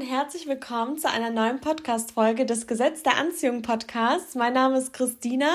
und 0.00 0.06
herzlich 0.06 0.48
willkommen 0.48 0.96
zu 0.96 1.10
einer 1.10 1.28
neuen 1.28 1.60
Podcast-Folge 1.60 2.46
des 2.46 2.66
Gesetz 2.66 3.02
der 3.02 3.18
Anziehung 3.18 3.60
Podcasts. 3.60 4.34
Mein 4.34 4.54
Name 4.54 4.78
ist 4.78 4.94
Christina 4.94 5.50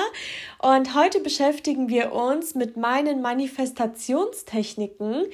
und 0.60 0.94
heute 0.94 1.18
beschäftigen 1.18 1.88
wir 1.88 2.12
uns 2.12 2.54
mit 2.54 2.76
meinen 2.76 3.22
Manifestationstechniken. 3.22 5.24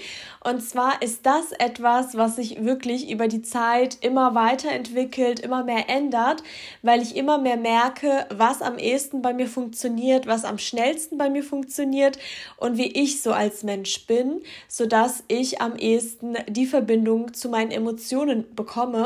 Und 0.43 0.63
zwar 0.63 1.03
ist 1.03 1.27
das 1.27 1.53
etwas, 1.53 2.17
was 2.17 2.37
sich 2.37 2.65
wirklich 2.65 3.11
über 3.11 3.29
die 3.29 3.43
Zeit 3.43 3.99
immer 4.01 4.35
weiterentwickelt, 4.35 5.41
immer 5.41 5.63
mehr 5.63 5.91
ändert, 5.91 6.43
weil 6.81 7.03
ich 7.03 7.15
immer 7.15 7.37
mehr 7.37 7.59
merke, 7.59 8.25
was 8.35 8.63
am 8.63 8.79
ehesten 8.79 9.21
bei 9.21 9.35
mir 9.35 9.47
funktioniert, 9.47 10.27
was 10.27 10.47
am 10.47 10.57
schnellsten 10.57 11.19
bei 11.19 11.29
mir 11.29 11.45
funktioniert 11.45 12.19
und 12.57 12.79
wie 12.79 12.91
ich 12.91 13.21
so 13.21 13.33
als 13.33 13.63
Mensch 13.63 14.07
bin, 14.07 14.41
sodass 14.69 15.23
ich 15.29 15.61
am 15.61 15.77
ehesten 15.77 16.39
die 16.49 16.65
Verbindung 16.65 17.35
zu 17.35 17.51
meinen 17.51 17.73
Emotionen 17.73 18.47
bekomme. 18.55 19.02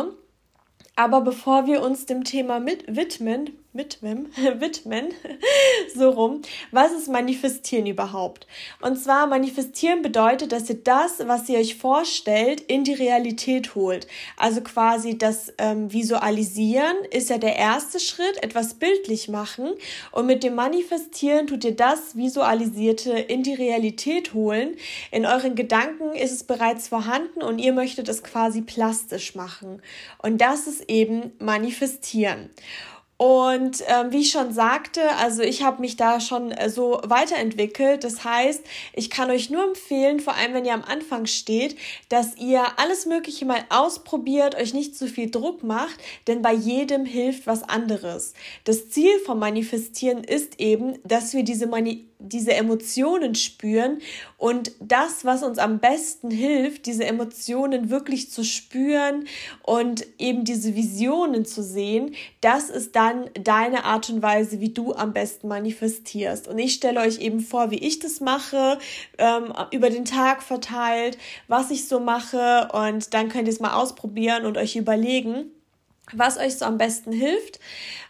Aber 0.96 1.20
bevor 1.20 1.66
wir 1.66 1.82
uns 1.82 2.06
dem 2.06 2.24
Thema 2.24 2.58
mit 2.58 2.96
widmen, 2.96 3.50
widmen, 3.76 4.28
widmen, 4.60 5.08
so 5.94 6.10
rum. 6.10 6.42
Was 6.70 6.92
ist 6.92 7.08
Manifestieren 7.08 7.86
überhaupt? 7.86 8.46
Und 8.80 8.96
zwar 8.96 9.26
Manifestieren 9.26 10.02
bedeutet, 10.02 10.52
dass 10.52 10.68
ihr 10.68 10.82
das, 10.82 11.26
was 11.26 11.48
ihr 11.48 11.58
euch 11.58 11.76
vorstellt, 11.76 12.60
in 12.62 12.84
die 12.84 12.94
Realität 12.94 13.74
holt. 13.74 14.06
Also 14.36 14.60
quasi 14.60 15.18
das 15.18 15.52
ähm, 15.58 15.92
Visualisieren 15.92 16.96
ist 17.10 17.30
ja 17.30 17.38
der 17.38 17.56
erste 17.56 18.00
Schritt, 18.00 18.42
etwas 18.42 18.74
bildlich 18.74 19.28
machen. 19.28 19.72
Und 20.12 20.26
mit 20.26 20.42
dem 20.42 20.54
Manifestieren 20.54 21.46
tut 21.46 21.64
ihr 21.64 21.76
das 21.76 22.16
Visualisierte 22.16 23.12
in 23.12 23.42
die 23.42 23.54
Realität 23.54 24.34
holen. 24.34 24.76
In 25.10 25.26
euren 25.26 25.54
Gedanken 25.54 26.14
ist 26.14 26.32
es 26.32 26.44
bereits 26.44 26.88
vorhanden 26.88 27.42
und 27.42 27.58
ihr 27.58 27.72
möchtet 27.72 28.08
es 28.08 28.22
quasi 28.22 28.62
plastisch 28.62 29.34
machen. 29.34 29.82
Und 30.22 30.40
das 30.40 30.66
ist 30.66 30.88
eben 30.88 31.32
Manifestieren. 31.38 32.50
Und 33.18 33.82
ähm, 33.86 34.12
wie 34.12 34.20
ich 34.20 34.30
schon 34.30 34.52
sagte, 34.52 35.00
also 35.16 35.42
ich 35.42 35.62
habe 35.62 35.80
mich 35.80 35.96
da 35.96 36.20
schon 36.20 36.50
äh, 36.50 36.68
so 36.68 37.00
weiterentwickelt. 37.02 38.04
Das 38.04 38.24
heißt, 38.24 38.62
ich 38.92 39.08
kann 39.08 39.30
euch 39.30 39.48
nur 39.48 39.64
empfehlen, 39.64 40.20
vor 40.20 40.34
allem 40.34 40.52
wenn 40.52 40.66
ihr 40.66 40.74
am 40.74 40.84
Anfang 40.84 41.24
steht, 41.24 41.78
dass 42.10 42.36
ihr 42.36 42.62
alles 42.78 43.06
Mögliche 43.06 43.46
mal 43.46 43.64
ausprobiert, 43.70 44.54
euch 44.54 44.74
nicht 44.74 44.96
zu 44.96 45.08
viel 45.08 45.30
Druck 45.30 45.62
macht, 45.62 45.96
denn 46.26 46.42
bei 46.42 46.52
jedem 46.52 47.06
hilft 47.06 47.46
was 47.46 47.62
anderes. 47.62 48.34
Das 48.64 48.90
Ziel 48.90 49.18
vom 49.24 49.38
Manifestieren 49.38 50.22
ist 50.22 50.60
eben, 50.60 50.98
dass 51.04 51.32
wir 51.32 51.42
diese 51.42 51.66
Mani 51.66 52.06
diese 52.18 52.54
Emotionen 52.54 53.34
spüren 53.34 53.98
und 54.38 54.72
das, 54.80 55.24
was 55.24 55.42
uns 55.42 55.58
am 55.58 55.78
besten 55.78 56.30
hilft, 56.30 56.86
diese 56.86 57.04
Emotionen 57.04 57.90
wirklich 57.90 58.30
zu 58.30 58.44
spüren 58.44 59.26
und 59.62 60.06
eben 60.18 60.44
diese 60.44 60.74
Visionen 60.74 61.44
zu 61.44 61.62
sehen, 61.62 62.14
das 62.40 62.70
ist 62.70 62.96
dann 62.96 63.30
deine 63.34 63.84
Art 63.84 64.08
und 64.10 64.22
Weise, 64.22 64.60
wie 64.60 64.70
du 64.70 64.94
am 64.94 65.12
besten 65.12 65.48
manifestierst. 65.48 66.48
Und 66.48 66.58
ich 66.58 66.74
stelle 66.74 67.00
euch 67.00 67.18
eben 67.20 67.40
vor, 67.40 67.70
wie 67.70 67.78
ich 67.78 67.98
das 67.98 68.20
mache, 68.20 68.78
ähm, 69.18 69.52
über 69.70 69.90
den 69.90 70.04
Tag 70.04 70.42
verteilt, 70.42 71.18
was 71.48 71.70
ich 71.70 71.88
so 71.88 72.00
mache 72.00 72.68
und 72.72 73.14
dann 73.14 73.28
könnt 73.28 73.48
ihr 73.48 73.52
es 73.52 73.60
mal 73.60 73.74
ausprobieren 73.74 74.46
und 74.46 74.58
euch 74.58 74.76
überlegen, 74.76 75.50
was 76.12 76.38
euch 76.38 76.56
so 76.56 76.64
am 76.64 76.78
besten 76.78 77.12
hilft. 77.12 77.58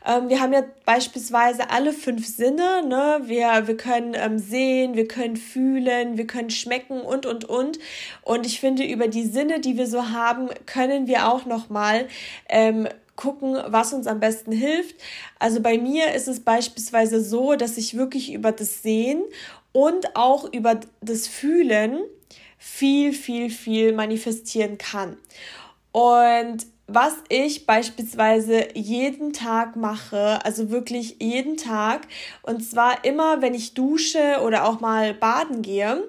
Ähm, 0.04 0.28
wir 0.28 0.40
haben 0.40 0.52
ja 0.52 0.64
beispielsweise 0.84 1.70
alle 1.70 1.92
fünf 1.92 2.26
Sinne. 2.26 2.86
Ne? 2.86 3.20
Wir, 3.24 3.66
wir 3.66 3.76
können 3.76 4.14
ähm, 4.14 4.38
sehen, 4.38 4.94
wir 4.94 5.08
können 5.08 5.36
fühlen, 5.36 6.16
wir 6.18 6.26
können 6.26 6.50
schmecken 6.50 7.00
und, 7.00 7.26
und, 7.26 7.44
und. 7.44 7.78
Und 8.22 8.46
ich 8.46 8.60
finde, 8.60 8.84
über 8.84 9.08
die 9.08 9.24
Sinne, 9.24 9.60
die 9.60 9.76
wir 9.76 9.86
so 9.86 10.10
haben, 10.10 10.48
können 10.66 11.06
wir 11.06 11.28
auch 11.28 11.46
nochmal 11.46 12.08
ähm, 12.48 12.88
gucken, 13.16 13.58
was 13.66 13.92
uns 13.92 14.06
am 14.06 14.20
besten 14.20 14.52
hilft. 14.52 14.96
Also 15.38 15.60
bei 15.60 15.78
mir 15.78 16.14
ist 16.14 16.28
es 16.28 16.40
beispielsweise 16.40 17.22
so, 17.22 17.56
dass 17.56 17.78
ich 17.78 17.96
wirklich 17.96 18.32
über 18.32 18.52
das 18.52 18.82
Sehen 18.82 19.22
und 19.72 20.16
auch 20.16 20.52
über 20.52 20.80
das 21.00 21.26
Fühlen 21.26 22.00
viel, 22.58 23.12
viel, 23.12 23.50
viel 23.50 23.92
manifestieren 23.92 24.78
kann. 24.78 25.16
Und 25.92 26.66
was 26.86 27.14
ich 27.28 27.66
beispielsweise 27.66 28.68
jeden 28.74 29.32
Tag 29.32 29.76
mache, 29.76 30.44
also 30.44 30.70
wirklich 30.70 31.16
jeden 31.20 31.56
Tag, 31.56 32.06
und 32.42 32.62
zwar 32.62 33.04
immer, 33.04 33.42
wenn 33.42 33.54
ich 33.54 33.74
dusche 33.74 34.40
oder 34.44 34.68
auch 34.68 34.80
mal 34.80 35.12
baden 35.14 35.62
gehe, 35.62 36.04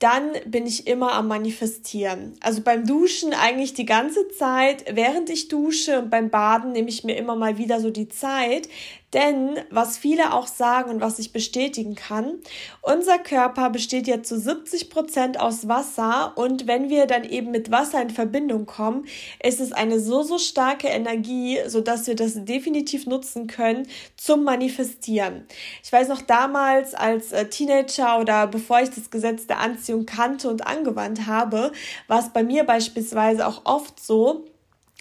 dann 0.00 0.32
bin 0.46 0.66
ich 0.66 0.86
immer 0.86 1.12
am 1.12 1.28
Manifestieren. 1.28 2.32
Also 2.40 2.62
beim 2.62 2.86
Duschen 2.86 3.34
eigentlich 3.34 3.74
die 3.74 3.84
ganze 3.84 4.28
Zeit, 4.30 4.84
während 4.96 5.28
ich 5.28 5.48
dusche 5.48 5.98
und 6.00 6.10
beim 6.10 6.30
Baden 6.30 6.72
nehme 6.72 6.88
ich 6.88 7.04
mir 7.04 7.16
immer 7.16 7.36
mal 7.36 7.58
wieder 7.58 7.80
so 7.80 7.90
die 7.90 8.08
Zeit, 8.08 8.68
denn 9.12 9.58
was 9.70 9.98
viele 9.98 10.32
auch 10.32 10.46
sagen 10.46 10.90
und 10.90 11.00
was 11.00 11.18
ich 11.18 11.32
bestätigen 11.32 11.94
kann, 11.94 12.40
unser 12.82 13.18
Körper 13.18 13.70
besteht 13.70 14.06
ja 14.06 14.22
zu 14.22 14.38
70 14.38 14.90
Prozent 14.90 15.40
aus 15.40 15.68
Wasser 15.68 16.32
und 16.36 16.66
wenn 16.66 16.88
wir 16.88 17.06
dann 17.06 17.24
eben 17.24 17.50
mit 17.50 17.70
Wasser 17.70 18.00
in 18.00 18.10
Verbindung 18.10 18.66
kommen, 18.66 19.06
ist 19.42 19.60
es 19.60 19.72
eine 19.72 19.98
so, 19.98 20.22
so 20.22 20.38
starke 20.38 20.88
Energie, 20.88 21.58
sodass 21.66 22.06
wir 22.06 22.14
das 22.14 22.44
definitiv 22.44 23.06
nutzen 23.06 23.46
können 23.46 23.86
zum 24.16 24.44
Manifestieren. 24.44 25.46
Ich 25.82 25.92
weiß 25.92 26.08
noch 26.08 26.22
damals 26.22 26.94
als 26.94 27.32
äh, 27.32 27.46
Teenager 27.46 28.20
oder 28.20 28.46
bevor 28.46 28.80
ich 28.80 28.90
das 28.90 29.10
Gesetz 29.10 29.46
der 29.46 29.58
Anziehung 29.58 30.06
kannte 30.06 30.48
und 30.48 30.66
angewandt 30.66 31.26
habe, 31.26 31.72
war 32.06 32.20
es 32.20 32.30
bei 32.30 32.42
mir 32.42 32.64
beispielsweise 32.64 33.46
auch 33.46 33.62
oft 33.64 33.98
so, 33.98 34.49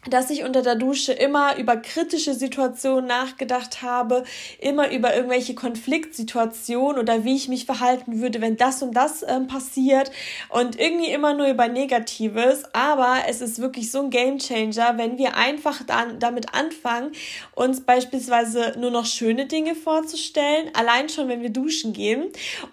dass 0.08 0.30
ich 0.30 0.44
unter 0.44 0.62
der 0.62 0.76
Dusche 0.76 1.12
immer 1.12 1.58
über 1.58 1.78
kritische 1.78 2.34
Situationen 2.34 3.08
nachgedacht 3.08 3.82
habe, 3.82 4.24
immer 4.60 4.92
über 4.92 5.16
irgendwelche 5.16 5.56
Konfliktsituationen 5.56 7.00
oder 7.00 7.24
wie 7.26 7.36
ich 7.36 7.50
mich 7.50 7.66
verhalten 7.66 8.22
würde, 8.22 8.42
wenn 8.42 8.56
das 8.56 8.82
und 8.82 8.94
das 8.94 9.24
ähm, 9.28 9.48
passiert 9.48 10.12
und 10.50 10.80
irgendwie 10.80 11.12
immer 11.12 11.34
nur 11.34 11.48
über 11.48 11.68
Negatives. 11.68 12.64
Aber 12.74 13.18
es 13.28 13.42
ist 13.42 13.60
wirklich 13.60 13.92
so 13.92 14.00
ein 14.00 14.10
Gamechanger, 14.10 14.98
wenn 14.98 15.18
wir 15.18 15.36
einfach 15.36 15.84
dann 15.84 16.20
damit 16.20 16.54
anfangen, 16.54 17.12
uns 17.56 17.82
beispielsweise 17.82 18.76
nur 18.80 18.92
noch 18.92 19.06
schöne 19.06 19.48
Dinge 19.48 19.76
vorzustellen, 19.76 20.70
allein 20.74 21.10
schon, 21.10 21.28
wenn 21.28 21.42
wir 21.42 21.50
duschen 21.50 21.94
gehen 21.94 22.30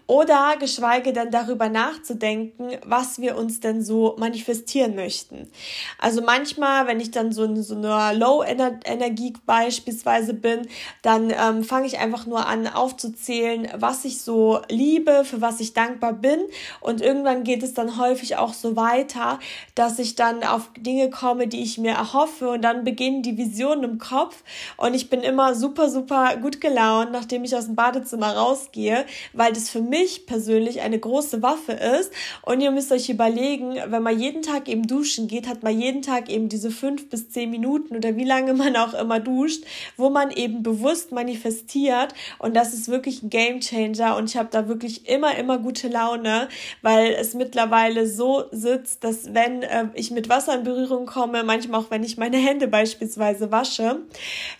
oder 0.06 0.56
geschweige 0.58 1.12
denn 1.12 1.30
darüber 1.30 1.68
nachzudenken, 1.68 2.78
was 2.84 3.20
wir 3.20 3.36
uns 3.36 3.60
denn 3.60 3.82
so 3.82 4.16
manifestieren 4.18 4.94
möchten. 4.94 5.50
Also 5.98 6.22
manchmal, 6.22 6.86
wenn 6.86 7.00
ich 7.00 7.10
dann 7.16 7.32
so 7.32 7.44
in 7.44 7.62
so 7.62 7.74
einer 7.74 8.12
Low-Energie 8.12 9.32
beispielsweise 9.46 10.34
bin, 10.34 10.68
dann 11.02 11.30
ähm, 11.30 11.64
fange 11.64 11.86
ich 11.86 11.98
einfach 11.98 12.26
nur 12.26 12.46
an 12.46 12.66
aufzuzählen, 12.66 13.68
was 13.76 14.04
ich 14.04 14.20
so 14.20 14.60
liebe, 14.68 15.24
für 15.24 15.40
was 15.40 15.60
ich 15.60 15.72
dankbar 15.72 16.12
bin. 16.12 16.40
Und 16.80 17.00
irgendwann 17.00 17.44
geht 17.44 17.62
es 17.62 17.74
dann 17.74 17.98
häufig 17.98 18.36
auch 18.36 18.54
so 18.54 18.76
weiter, 18.76 19.38
dass 19.74 19.98
ich 19.98 20.14
dann 20.14 20.44
auf 20.44 20.70
Dinge 20.78 21.10
komme, 21.10 21.48
die 21.48 21.62
ich 21.62 21.78
mir 21.78 21.92
erhoffe. 21.92 22.50
Und 22.50 22.62
dann 22.62 22.84
beginnen 22.84 23.22
die 23.22 23.36
Visionen 23.36 23.84
im 23.84 23.98
Kopf. 23.98 24.42
Und 24.76 24.94
ich 24.94 25.10
bin 25.10 25.20
immer 25.20 25.54
super, 25.54 25.88
super 25.88 26.36
gut 26.36 26.60
gelaunt, 26.60 27.12
nachdem 27.12 27.44
ich 27.44 27.56
aus 27.56 27.66
dem 27.66 27.74
Badezimmer 27.76 28.36
rausgehe, 28.36 29.06
weil 29.32 29.52
das 29.52 29.70
für 29.70 29.80
mich 29.80 30.26
persönlich 30.26 30.80
eine 30.80 30.98
große 30.98 31.42
Waffe 31.42 31.72
ist. 31.72 32.12
Und 32.42 32.60
ihr 32.60 32.70
müsst 32.70 32.92
euch 32.92 33.08
überlegen, 33.08 33.76
wenn 33.86 34.02
man 34.02 34.18
jeden 34.18 34.42
Tag 34.42 34.68
eben 34.68 34.86
duschen 34.86 35.28
geht, 35.28 35.46
hat 35.46 35.62
man 35.62 35.78
jeden 35.80 36.02
Tag 36.02 36.28
eben 36.28 36.48
diese 36.48 36.70
fünf 36.70 37.05
bis 37.10 37.30
zehn 37.30 37.50
Minuten 37.50 37.96
oder 37.96 38.16
wie 38.16 38.24
lange 38.24 38.54
man 38.54 38.76
auch 38.76 38.94
immer 38.94 39.20
duscht, 39.20 39.64
wo 39.96 40.10
man 40.10 40.30
eben 40.30 40.62
bewusst 40.62 41.12
manifestiert. 41.12 42.14
Und 42.38 42.54
das 42.54 42.72
ist 42.72 42.88
wirklich 42.88 43.22
ein 43.22 43.30
Game 43.30 43.60
Changer. 43.60 44.16
Und 44.16 44.30
ich 44.30 44.36
habe 44.36 44.48
da 44.50 44.68
wirklich 44.68 45.08
immer, 45.08 45.36
immer 45.36 45.58
gute 45.58 45.88
Laune, 45.88 46.48
weil 46.82 47.12
es 47.12 47.34
mittlerweile 47.34 48.06
so 48.06 48.44
sitzt, 48.50 49.04
dass 49.04 49.34
wenn 49.34 49.62
äh, 49.62 49.86
ich 49.94 50.10
mit 50.10 50.28
Wasser 50.28 50.54
in 50.54 50.64
Berührung 50.64 51.06
komme, 51.06 51.42
manchmal 51.44 51.80
auch 51.80 51.90
wenn 51.90 52.04
ich 52.04 52.16
meine 52.16 52.38
Hände 52.38 52.68
beispielsweise 52.68 53.50
wasche, 53.50 54.00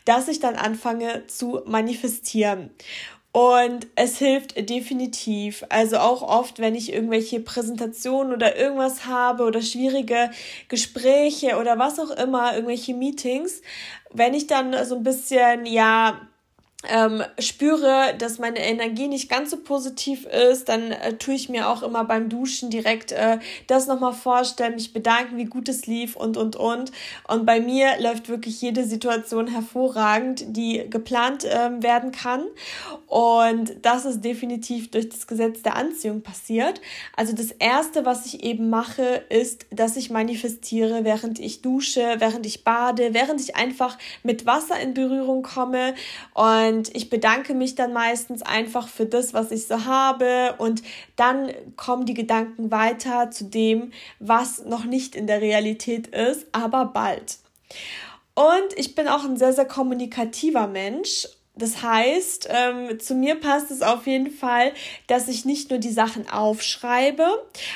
dass 0.04 0.28
ich 0.28 0.40
dann 0.40 0.54
anfange 0.54 1.26
zu 1.26 1.60
manifestieren. 1.66 2.70
Und 3.36 3.88
es 3.96 4.16
hilft 4.16 4.56
definitiv. 4.70 5.62
Also 5.68 5.98
auch 5.98 6.22
oft, 6.22 6.58
wenn 6.58 6.74
ich 6.74 6.90
irgendwelche 6.90 7.38
Präsentationen 7.38 8.32
oder 8.32 8.56
irgendwas 8.56 9.04
habe 9.04 9.44
oder 9.44 9.60
schwierige 9.60 10.30
Gespräche 10.68 11.58
oder 11.58 11.78
was 11.78 12.00
auch 12.00 12.08
immer, 12.12 12.54
irgendwelche 12.54 12.94
Meetings, 12.94 13.60
wenn 14.10 14.32
ich 14.32 14.46
dann 14.46 14.74
so 14.86 14.96
ein 14.96 15.02
bisschen, 15.02 15.66
ja, 15.66 16.18
ähm, 16.88 17.22
spüre, 17.38 18.14
dass 18.18 18.38
meine 18.38 18.58
Energie 18.58 19.08
nicht 19.08 19.28
ganz 19.28 19.50
so 19.50 19.56
positiv 19.56 20.26
ist, 20.26 20.68
dann 20.68 20.92
äh, 20.92 21.14
tue 21.14 21.34
ich 21.34 21.48
mir 21.48 21.68
auch 21.68 21.82
immer 21.82 22.04
beim 22.04 22.28
Duschen 22.28 22.70
direkt 22.70 23.12
äh, 23.12 23.38
das 23.66 23.86
nochmal 23.86 24.12
vorstellen, 24.12 24.74
mich 24.74 24.92
bedanken, 24.92 25.36
wie 25.36 25.44
gut 25.44 25.68
es 25.68 25.86
lief 25.86 26.16
und, 26.16 26.36
und, 26.36 26.56
und. 26.56 26.92
Und 27.28 27.46
bei 27.46 27.60
mir 27.60 28.00
läuft 28.00 28.28
wirklich 28.28 28.60
jede 28.60 28.84
Situation 28.84 29.46
hervorragend, 29.46 30.44
die 30.48 30.84
geplant 30.88 31.46
ähm, 31.48 31.82
werden 31.82 32.12
kann. 32.12 32.44
Und 33.06 33.76
das 33.82 34.04
ist 34.04 34.24
definitiv 34.24 34.90
durch 34.90 35.08
das 35.08 35.26
Gesetz 35.26 35.62
der 35.62 35.76
Anziehung 35.76 36.22
passiert. 36.22 36.80
Also 37.16 37.34
das 37.34 37.52
Erste, 37.52 38.04
was 38.04 38.26
ich 38.26 38.42
eben 38.42 38.68
mache, 38.70 39.24
ist, 39.28 39.66
dass 39.70 39.96
ich 39.96 40.10
manifestiere, 40.10 41.04
während 41.04 41.38
ich 41.38 41.62
dusche, 41.62 42.16
während 42.18 42.46
ich 42.46 42.64
bade, 42.64 43.14
während 43.14 43.40
ich 43.40 43.56
einfach 43.56 43.96
mit 44.22 44.46
Wasser 44.46 44.78
in 44.80 44.94
Berührung 44.94 45.42
komme. 45.42 45.94
Und 46.34 46.75
und 46.76 46.94
ich 46.94 47.08
bedanke 47.08 47.54
mich 47.54 47.74
dann 47.74 47.94
meistens 47.94 48.42
einfach 48.42 48.88
für 48.88 49.06
das, 49.06 49.32
was 49.32 49.50
ich 49.50 49.66
so 49.66 49.86
habe. 49.86 50.54
Und 50.58 50.82
dann 51.16 51.50
kommen 51.76 52.04
die 52.04 52.12
Gedanken 52.12 52.70
weiter 52.70 53.30
zu 53.30 53.44
dem, 53.44 53.92
was 54.18 54.64
noch 54.66 54.84
nicht 54.84 55.16
in 55.16 55.26
der 55.26 55.40
Realität 55.40 56.08
ist, 56.08 56.46
aber 56.52 56.84
bald. 56.84 57.38
Und 58.34 58.76
ich 58.76 58.94
bin 58.94 59.08
auch 59.08 59.24
ein 59.24 59.38
sehr, 59.38 59.54
sehr 59.54 59.64
kommunikativer 59.64 60.66
Mensch 60.66 61.26
das 61.56 61.82
heißt, 61.82 62.48
ähm, 62.50 63.00
zu 63.00 63.14
mir 63.14 63.34
passt 63.36 63.70
es 63.70 63.80
auf 63.80 64.06
jeden 64.06 64.30
Fall, 64.30 64.72
dass 65.06 65.26
ich 65.26 65.46
nicht 65.46 65.70
nur 65.70 65.78
die 65.78 65.90
Sachen 65.90 66.28
aufschreibe. 66.28 67.26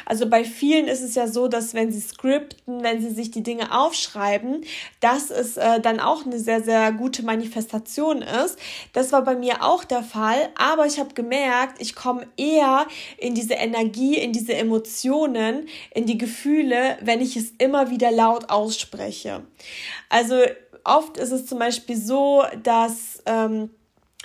Also 0.04 0.28
bei 0.28 0.44
vielen 0.44 0.86
ist 0.86 1.00
es 1.00 1.14
ja 1.14 1.26
so, 1.26 1.48
dass 1.48 1.72
wenn 1.72 1.90
sie 1.90 2.00
skripten, 2.00 2.82
wenn 2.82 3.00
sie 3.00 3.08
sich 3.08 3.30
die 3.30 3.42
Dinge 3.42 3.74
aufschreiben, 3.74 4.64
dass 5.00 5.30
es 5.30 5.56
äh, 5.56 5.80
dann 5.80 5.98
auch 5.98 6.26
eine 6.26 6.38
sehr, 6.38 6.62
sehr 6.62 6.92
gute 6.92 7.22
Manifestation 7.22 8.20
ist. 8.20 8.58
Das 8.92 9.12
war 9.12 9.22
bei 9.22 9.34
mir 9.34 9.64
auch 9.64 9.84
der 9.84 10.02
Fall, 10.02 10.50
aber 10.56 10.84
ich 10.84 10.98
habe 10.98 11.14
gemerkt, 11.14 11.80
ich 11.80 11.94
komme 11.94 12.26
eher 12.36 12.86
in 13.16 13.34
diese 13.34 13.54
Energie, 13.54 14.18
in 14.18 14.32
diese 14.32 14.52
Emotionen, 14.54 15.68
in 15.94 16.04
die 16.04 16.18
Gefühle, 16.18 16.98
wenn 17.00 17.22
ich 17.22 17.34
es 17.36 17.54
immer 17.56 17.88
wieder 17.88 18.10
laut 18.10 18.50
ausspreche. 18.50 19.42
Also 20.10 20.36
oft 20.84 21.16
ist 21.16 21.30
es 21.30 21.46
zum 21.46 21.58
Beispiel 21.58 21.96
so, 21.96 22.44
dass 22.62 23.22
ähm, 23.26 23.70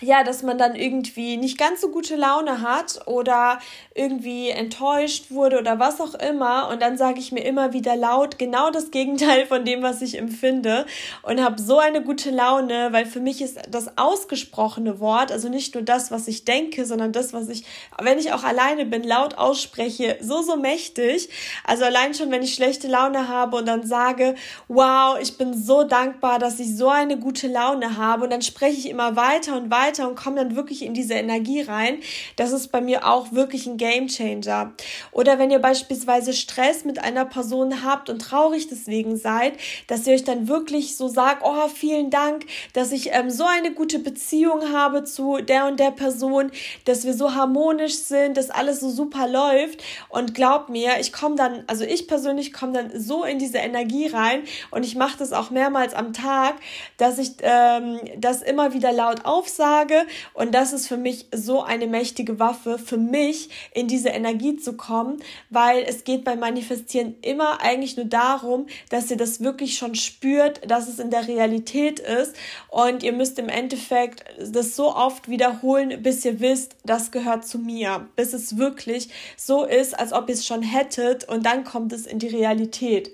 ja, 0.01 0.25
dass 0.25 0.43
man 0.43 0.57
dann 0.57 0.75
irgendwie 0.75 1.37
nicht 1.37 1.57
ganz 1.57 1.79
so 1.79 1.87
gute 1.87 2.17
Laune 2.17 2.59
hat 2.61 3.07
oder 3.07 3.59
irgendwie 3.93 4.49
enttäuscht 4.49 5.31
wurde 5.31 5.57
oder 5.57 5.79
was 5.79 6.01
auch 6.01 6.15
immer. 6.15 6.67
Und 6.67 6.81
dann 6.81 6.97
sage 6.97 7.19
ich 7.19 7.31
mir 7.31 7.45
immer 7.45 7.71
wieder 7.71 7.95
laut 7.95 8.37
genau 8.37 8.71
das 8.71 8.91
Gegenteil 8.91 9.45
von 9.45 9.63
dem, 9.63 9.83
was 9.83 10.01
ich 10.01 10.17
empfinde. 10.17 10.85
Und 11.21 11.41
habe 11.41 11.61
so 11.61 11.79
eine 11.79 12.01
gute 12.03 12.29
Laune, 12.29 12.89
weil 12.91 13.05
für 13.05 13.21
mich 13.21 13.41
ist 13.41 13.57
das 13.69 13.97
ausgesprochene 13.97 14.99
Wort, 14.99 15.31
also 15.31 15.47
nicht 15.47 15.73
nur 15.75 15.83
das, 15.83 16.11
was 16.11 16.27
ich 16.27 16.43
denke, 16.43 16.85
sondern 16.85 17.13
das, 17.13 17.31
was 17.31 17.47
ich, 17.47 17.63
wenn 18.01 18.19
ich 18.19 18.33
auch 18.33 18.43
alleine 18.43 18.85
bin, 18.85 19.03
laut 19.03 19.37
ausspreche, 19.37 20.17
so, 20.19 20.41
so 20.41 20.57
mächtig. 20.57 21.29
Also 21.63 21.85
allein 21.85 22.13
schon, 22.13 22.31
wenn 22.31 22.43
ich 22.43 22.53
schlechte 22.53 22.89
Laune 22.89 23.29
habe 23.29 23.55
und 23.55 23.65
dann 23.65 23.87
sage, 23.87 24.35
wow, 24.67 25.17
ich 25.21 25.37
bin 25.37 25.53
so 25.53 25.85
dankbar, 25.85 26.37
dass 26.37 26.59
ich 26.59 26.75
so 26.75 26.89
eine 26.89 27.17
gute 27.17 27.47
Laune 27.47 27.95
habe. 27.95 28.25
Und 28.25 28.31
dann 28.31 28.41
spreche 28.41 28.77
ich 28.77 28.89
immer 28.89 29.15
weiter 29.15 29.55
und 29.55 29.71
weiter 29.71 29.84
weiter 29.85 30.07
und 30.07 30.15
komme 30.15 30.37
dann 30.37 30.55
wirklich 30.55 30.83
in 30.83 30.93
diese 30.93 31.13
Energie 31.13 31.61
rein. 31.61 31.99
Das 32.35 32.51
ist 32.51 32.71
bei 32.71 32.81
mir 32.81 33.07
auch 33.07 33.31
wirklich 33.31 33.67
ein 33.67 33.77
Game 33.77 34.07
Changer. 34.07 34.73
Oder 35.11 35.39
wenn 35.39 35.51
ihr 35.51 35.59
beispielsweise 35.59 36.33
Stress 36.33 36.85
mit 36.85 36.99
einer 36.99 37.25
Person 37.25 37.83
habt 37.83 38.09
und 38.09 38.19
traurig 38.19 38.67
deswegen 38.67 39.17
seid, 39.17 39.53
dass 39.87 40.07
ihr 40.07 40.13
euch 40.13 40.23
dann 40.23 40.47
wirklich 40.47 40.97
so 40.97 41.07
sagt, 41.07 41.43
oh, 41.43 41.67
vielen 41.67 42.09
Dank, 42.09 42.45
dass 42.73 42.91
ich 42.91 43.13
ähm, 43.13 43.29
so 43.29 43.45
eine 43.45 43.71
gute 43.71 43.99
Beziehung 43.99 44.73
habe 44.73 45.03
zu 45.03 45.37
der 45.37 45.67
und 45.67 45.79
der 45.79 45.91
Person, 45.91 46.51
dass 46.85 47.05
wir 47.05 47.13
so 47.13 47.35
harmonisch 47.35 47.95
sind, 47.95 48.37
dass 48.37 48.49
alles 48.49 48.79
so 48.79 48.89
super 48.89 49.27
läuft. 49.27 49.83
Und 50.09 50.33
glaubt 50.33 50.69
mir, 50.69 50.99
ich 50.99 51.13
komme 51.13 51.35
dann, 51.35 51.63
also 51.67 51.83
ich 51.83 52.07
persönlich 52.07 52.53
komme 52.53 52.73
dann 52.73 52.99
so 52.99 53.23
in 53.23 53.39
diese 53.39 53.57
Energie 53.57 54.07
rein 54.07 54.43
und 54.71 54.83
ich 54.83 54.95
mache 54.95 55.17
das 55.17 55.33
auch 55.33 55.49
mehrmals 55.49 55.93
am 55.93 56.13
Tag, 56.13 56.55
dass 56.97 57.17
ich 57.17 57.31
ähm, 57.41 57.99
das 58.17 58.41
immer 58.41 58.73
wieder 58.73 58.91
laut 58.91 59.25
aufsage 59.25 59.74
sage. 59.75 60.05
Und 60.33 60.53
das 60.53 60.73
ist 60.73 60.87
für 60.87 60.97
mich 60.97 61.27
so 61.33 61.61
eine 61.61 61.87
mächtige 61.87 62.39
Waffe, 62.39 62.77
für 62.79 62.97
mich 62.97 63.49
in 63.73 63.87
diese 63.87 64.09
Energie 64.09 64.55
zu 64.57 64.73
kommen, 64.73 65.21
weil 65.49 65.83
es 65.83 66.03
geht 66.03 66.23
beim 66.23 66.39
Manifestieren 66.39 67.15
immer 67.21 67.61
eigentlich 67.61 67.97
nur 67.97 68.05
darum, 68.05 68.67
dass 68.89 69.11
ihr 69.11 69.17
das 69.17 69.41
wirklich 69.41 69.77
schon 69.77 69.95
spürt, 69.95 70.61
dass 70.69 70.87
es 70.87 70.99
in 70.99 71.09
der 71.09 71.27
Realität 71.27 71.99
ist. 71.99 72.35
Und 72.69 73.03
ihr 73.03 73.13
müsst 73.13 73.39
im 73.39 73.49
Endeffekt 73.49 74.23
das 74.39 74.75
so 74.75 74.95
oft 74.95 75.29
wiederholen, 75.29 76.01
bis 76.01 76.23
ihr 76.25 76.39
wisst, 76.39 76.75
das 76.85 77.11
gehört 77.11 77.45
zu 77.45 77.59
mir. 77.59 78.07
Bis 78.15 78.33
es 78.33 78.57
wirklich 78.57 79.09
so 79.37 79.65
ist, 79.65 79.97
als 79.97 80.13
ob 80.13 80.29
ihr 80.29 80.35
es 80.35 80.45
schon 80.45 80.61
hättet 80.61 81.27
und 81.27 81.45
dann 81.45 81.63
kommt 81.63 81.91
es 81.93 82.05
in 82.05 82.19
die 82.19 82.27
Realität. 82.27 83.11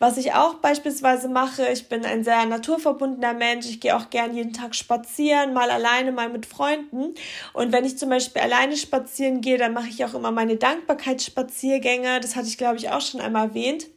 Was 0.00 0.16
ich 0.16 0.32
auch 0.32 0.54
beispielsweise 0.54 1.28
mache, 1.28 1.68
ich 1.68 1.90
bin 1.90 2.06
ein 2.06 2.24
sehr 2.24 2.46
naturverbundener 2.46 3.34
Mensch. 3.34 3.66
Ich 3.66 3.80
gehe 3.80 3.94
auch 3.94 4.08
gern 4.08 4.34
jeden 4.34 4.54
Tag 4.54 4.74
spazieren, 4.74 5.52
mal 5.52 5.70
alleine, 5.70 6.10
mal 6.10 6.30
mit 6.30 6.46
Freunden. 6.46 7.14
Und 7.52 7.70
wenn 7.70 7.84
ich 7.84 7.98
zum 7.98 8.08
Beispiel 8.08 8.40
alleine 8.40 8.78
spazieren 8.78 9.42
gehe, 9.42 9.58
dann 9.58 9.74
mache 9.74 9.88
ich 9.90 10.02
auch 10.02 10.14
immer 10.14 10.30
meine 10.30 10.56
Dankbarkeitsspaziergänge. 10.56 12.18
Das 12.20 12.34
hatte 12.34 12.48
ich, 12.48 12.56
glaube 12.56 12.78
ich, 12.78 12.88
auch 12.88 13.02
schon 13.02 13.20
einmal 13.20 13.48
erwähnt 13.48 13.88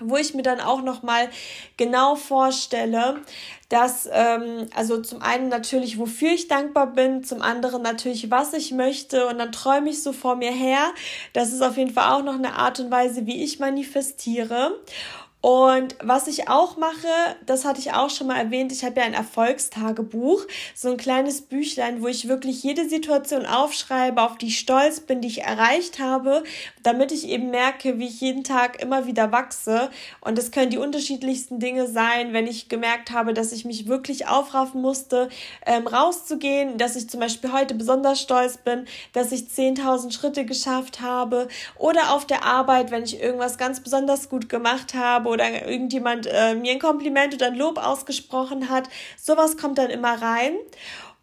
wo 0.00 0.16
ich 0.16 0.34
mir 0.34 0.42
dann 0.42 0.60
auch 0.60 0.82
noch 0.82 1.02
mal 1.02 1.28
genau 1.76 2.16
vorstelle, 2.16 3.20
dass 3.68 4.08
ähm, 4.10 4.68
also 4.74 5.00
zum 5.00 5.22
einen 5.22 5.48
natürlich 5.48 5.98
wofür 5.98 6.32
ich 6.32 6.48
dankbar 6.48 6.88
bin, 6.88 7.24
zum 7.24 7.42
anderen 7.42 7.82
natürlich 7.82 8.30
was 8.30 8.52
ich 8.52 8.72
möchte 8.72 9.26
und 9.26 9.38
dann 9.38 9.52
träume 9.52 9.90
ich 9.90 10.02
so 10.02 10.12
vor 10.12 10.36
mir 10.36 10.50
her. 10.50 10.92
Das 11.32 11.52
ist 11.52 11.62
auf 11.62 11.76
jeden 11.76 11.92
Fall 11.92 12.12
auch 12.12 12.24
noch 12.24 12.34
eine 12.34 12.54
Art 12.54 12.80
und 12.80 12.90
Weise, 12.90 13.26
wie 13.26 13.42
ich 13.44 13.60
manifestiere. 13.60 14.76
Und 15.42 15.96
was 16.00 16.28
ich 16.28 16.48
auch 16.48 16.76
mache, 16.76 17.08
das 17.44 17.64
hatte 17.64 17.80
ich 17.80 17.92
auch 17.92 18.10
schon 18.10 18.28
mal 18.28 18.38
erwähnt, 18.38 18.70
ich 18.70 18.84
habe 18.84 19.00
ja 19.00 19.06
ein 19.06 19.12
Erfolgstagebuch, 19.12 20.46
so 20.72 20.88
ein 20.88 20.96
kleines 20.96 21.42
Büchlein, 21.42 22.00
wo 22.00 22.06
ich 22.06 22.28
wirklich 22.28 22.62
jede 22.62 22.88
Situation 22.88 23.44
aufschreibe, 23.44 24.22
auf 24.22 24.38
die 24.38 24.46
ich 24.46 24.60
stolz 24.60 25.00
bin, 25.00 25.20
die 25.20 25.26
ich 25.26 25.42
erreicht 25.42 25.98
habe, 25.98 26.44
damit 26.84 27.10
ich 27.10 27.28
eben 27.28 27.50
merke, 27.50 27.98
wie 27.98 28.06
ich 28.06 28.20
jeden 28.20 28.44
Tag 28.44 28.80
immer 28.80 29.08
wieder 29.08 29.32
wachse. 29.32 29.90
Und 30.20 30.38
es 30.38 30.52
können 30.52 30.70
die 30.70 30.78
unterschiedlichsten 30.78 31.58
Dinge 31.58 31.88
sein, 31.88 32.32
wenn 32.32 32.46
ich 32.46 32.68
gemerkt 32.68 33.10
habe, 33.10 33.34
dass 33.34 33.50
ich 33.50 33.64
mich 33.64 33.88
wirklich 33.88 34.28
aufraffen 34.28 34.80
musste, 34.80 35.28
ähm, 35.66 35.88
rauszugehen, 35.88 36.78
dass 36.78 36.94
ich 36.94 37.10
zum 37.10 37.18
Beispiel 37.18 37.50
heute 37.50 37.74
besonders 37.74 38.20
stolz 38.20 38.58
bin, 38.58 38.84
dass 39.12 39.32
ich 39.32 39.46
10.000 39.48 40.12
Schritte 40.12 40.44
geschafft 40.44 41.00
habe 41.00 41.48
oder 41.76 42.14
auf 42.14 42.28
der 42.28 42.44
Arbeit, 42.44 42.92
wenn 42.92 43.02
ich 43.02 43.20
irgendwas 43.20 43.58
ganz 43.58 43.80
besonders 43.80 44.28
gut 44.28 44.48
gemacht 44.48 44.94
habe 44.94 45.31
oder 45.32 45.66
irgendjemand 45.68 46.26
äh, 46.26 46.54
mir 46.54 46.72
ein 46.72 46.78
Kompliment 46.78 47.34
oder 47.34 47.46
ein 47.46 47.56
Lob 47.56 47.78
ausgesprochen 47.78 48.68
hat. 48.68 48.88
Sowas 49.16 49.56
kommt 49.56 49.78
dann 49.78 49.90
immer 49.90 50.20
rein. 50.22 50.54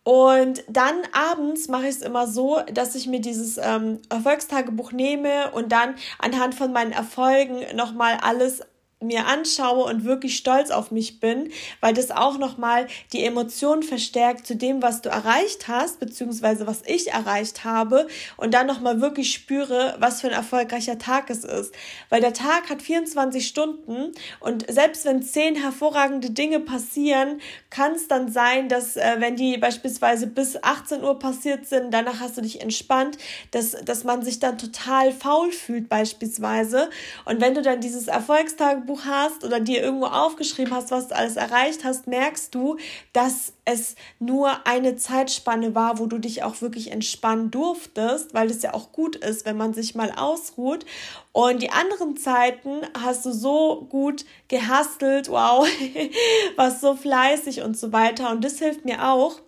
Und 0.03 0.63
dann 0.67 0.95
abends 1.11 1.67
mache 1.67 1.83
ich 1.83 1.89
es 1.97 2.01
immer 2.01 2.25
so, 2.25 2.61
dass 2.73 2.95
ich 2.95 3.05
mir 3.05 3.21
dieses 3.21 3.57
ähm, 3.57 3.99
Erfolgstagebuch 4.09 4.91
nehme 4.91 5.51
und 5.51 5.71
dann 5.71 5.95
anhand 6.17 6.55
von 6.55 6.71
meinen 6.71 6.93
Erfolgen 6.93 7.75
nochmal 7.75 8.17
alles 8.21 8.61
mir 9.01 9.27
anschaue 9.27 9.85
und 9.85 10.03
wirklich 10.03 10.35
stolz 10.35 10.71
auf 10.71 10.91
mich 10.91 11.21
bin, 11.21 11.51
weil 11.79 11.93
das 11.93 12.11
auch 12.11 12.37
nochmal 12.37 12.87
die 13.13 13.23
Emotionen 13.23 13.81
verstärkt 13.81 14.45
zu 14.45 14.57
dem, 14.57 14.81
was 14.81 15.01
du 15.01 15.07
erreicht 15.07 15.69
hast, 15.69 16.01
beziehungsweise 16.01 16.67
was 16.67 16.81
ich 16.85 17.11
erreicht 17.11 17.63
habe 17.63 18.07
und 18.35 18.53
dann 18.53 18.67
nochmal 18.67 18.99
wirklich 18.99 19.31
spüre, 19.31 19.95
was 19.99 20.19
für 20.19 20.27
ein 20.27 20.33
erfolgreicher 20.33 20.97
Tag 20.97 21.29
es 21.29 21.45
ist. 21.45 21.73
Weil 22.09 22.19
der 22.19 22.33
Tag 22.33 22.69
hat 22.69 22.81
24 22.81 23.47
Stunden 23.47 24.11
und 24.41 24.69
selbst 24.69 25.05
wenn 25.05 25.23
zehn 25.23 25.55
hervorragende 25.55 26.31
Dinge 26.31 26.59
passieren, 26.59 27.39
kann 27.69 27.93
es 27.93 28.09
dann 28.09 28.29
sein, 28.29 28.67
dass 28.67 28.97
äh, 28.97 29.15
wenn 29.19 29.37
die 29.37 29.57
beispielsweise 29.57 30.27
bis 30.27 30.61
18 30.61 31.03
Uhr 31.03 31.17
passiert 31.19 31.65
sind, 31.67 31.93
danach 31.93 32.19
hast 32.19 32.37
du 32.37 32.41
dich 32.41 32.59
entspannt, 32.59 33.17
dass, 33.51 33.71
dass 33.71 34.03
man 34.03 34.23
sich 34.23 34.39
dann 34.39 34.57
total 34.57 35.13
faul 35.13 35.53
fühlt 35.53 35.87
beispielsweise. 35.87 36.89
Und 37.23 37.39
wenn 37.39 37.55
du 37.55 37.61
dann 37.61 37.79
dieses 37.79 38.07
Erfolgstagebuch 38.07 38.88
Tagebuch 38.89 39.05
hast 39.05 39.43
oder 39.43 39.59
dir 39.59 39.81
irgendwo 39.81 40.05
aufgeschrieben 40.05 40.73
hast, 40.73 40.91
was 40.91 41.09
du 41.09 41.15
alles 41.15 41.35
erreicht 41.35 41.83
hast, 41.83 42.07
merkst 42.07 42.53
du, 42.53 42.77
dass 43.13 43.53
es 43.65 43.95
nur 44.19 44.65
eine 44.67 44.95
Zeitspanne 44.95 45.75
war, 45.75 45.99
wo 45.99 46.07
du 46.07 46.17
dich 46.17 46.43
auch 46.43 46.61
wirklich 46.61 46.91
entspannen 46.91 47.51
durftest, 47.51 48.33
weil 48.33 48.49
es 48.49 48.61
ja 48.61 48.73
auch 48.73 48.91
gut 48.91 49.15
ist, 49.15 49.45
wenn 49.45 49.57
man 49.57 49.73
sich 49.73 49.95
mal 49.95 50.11
ausruht. 50.11 50.85
Und 51.31 51.61
die 51.61 51.71
anderen 51.71 52.17
Zeiten 52.17 52.81
hast 52.99 53.25
du 53.25 53.31
so 53.31 53.87
gut 53.89 54.25
gehastelt, 54.47 55.29
wow, 55.29 55.67
was 56.55 56.81
so 56.81 56.95
fleißig 56.95 57.61
und 57.61 57.77
so 57.77 57.91
weiter. 57.91 58.31
Und 58.31 58.43
das 58.43 58.59
hilft 58.59 58.85
mir 58.85 59.07
auch. 59.07 59.39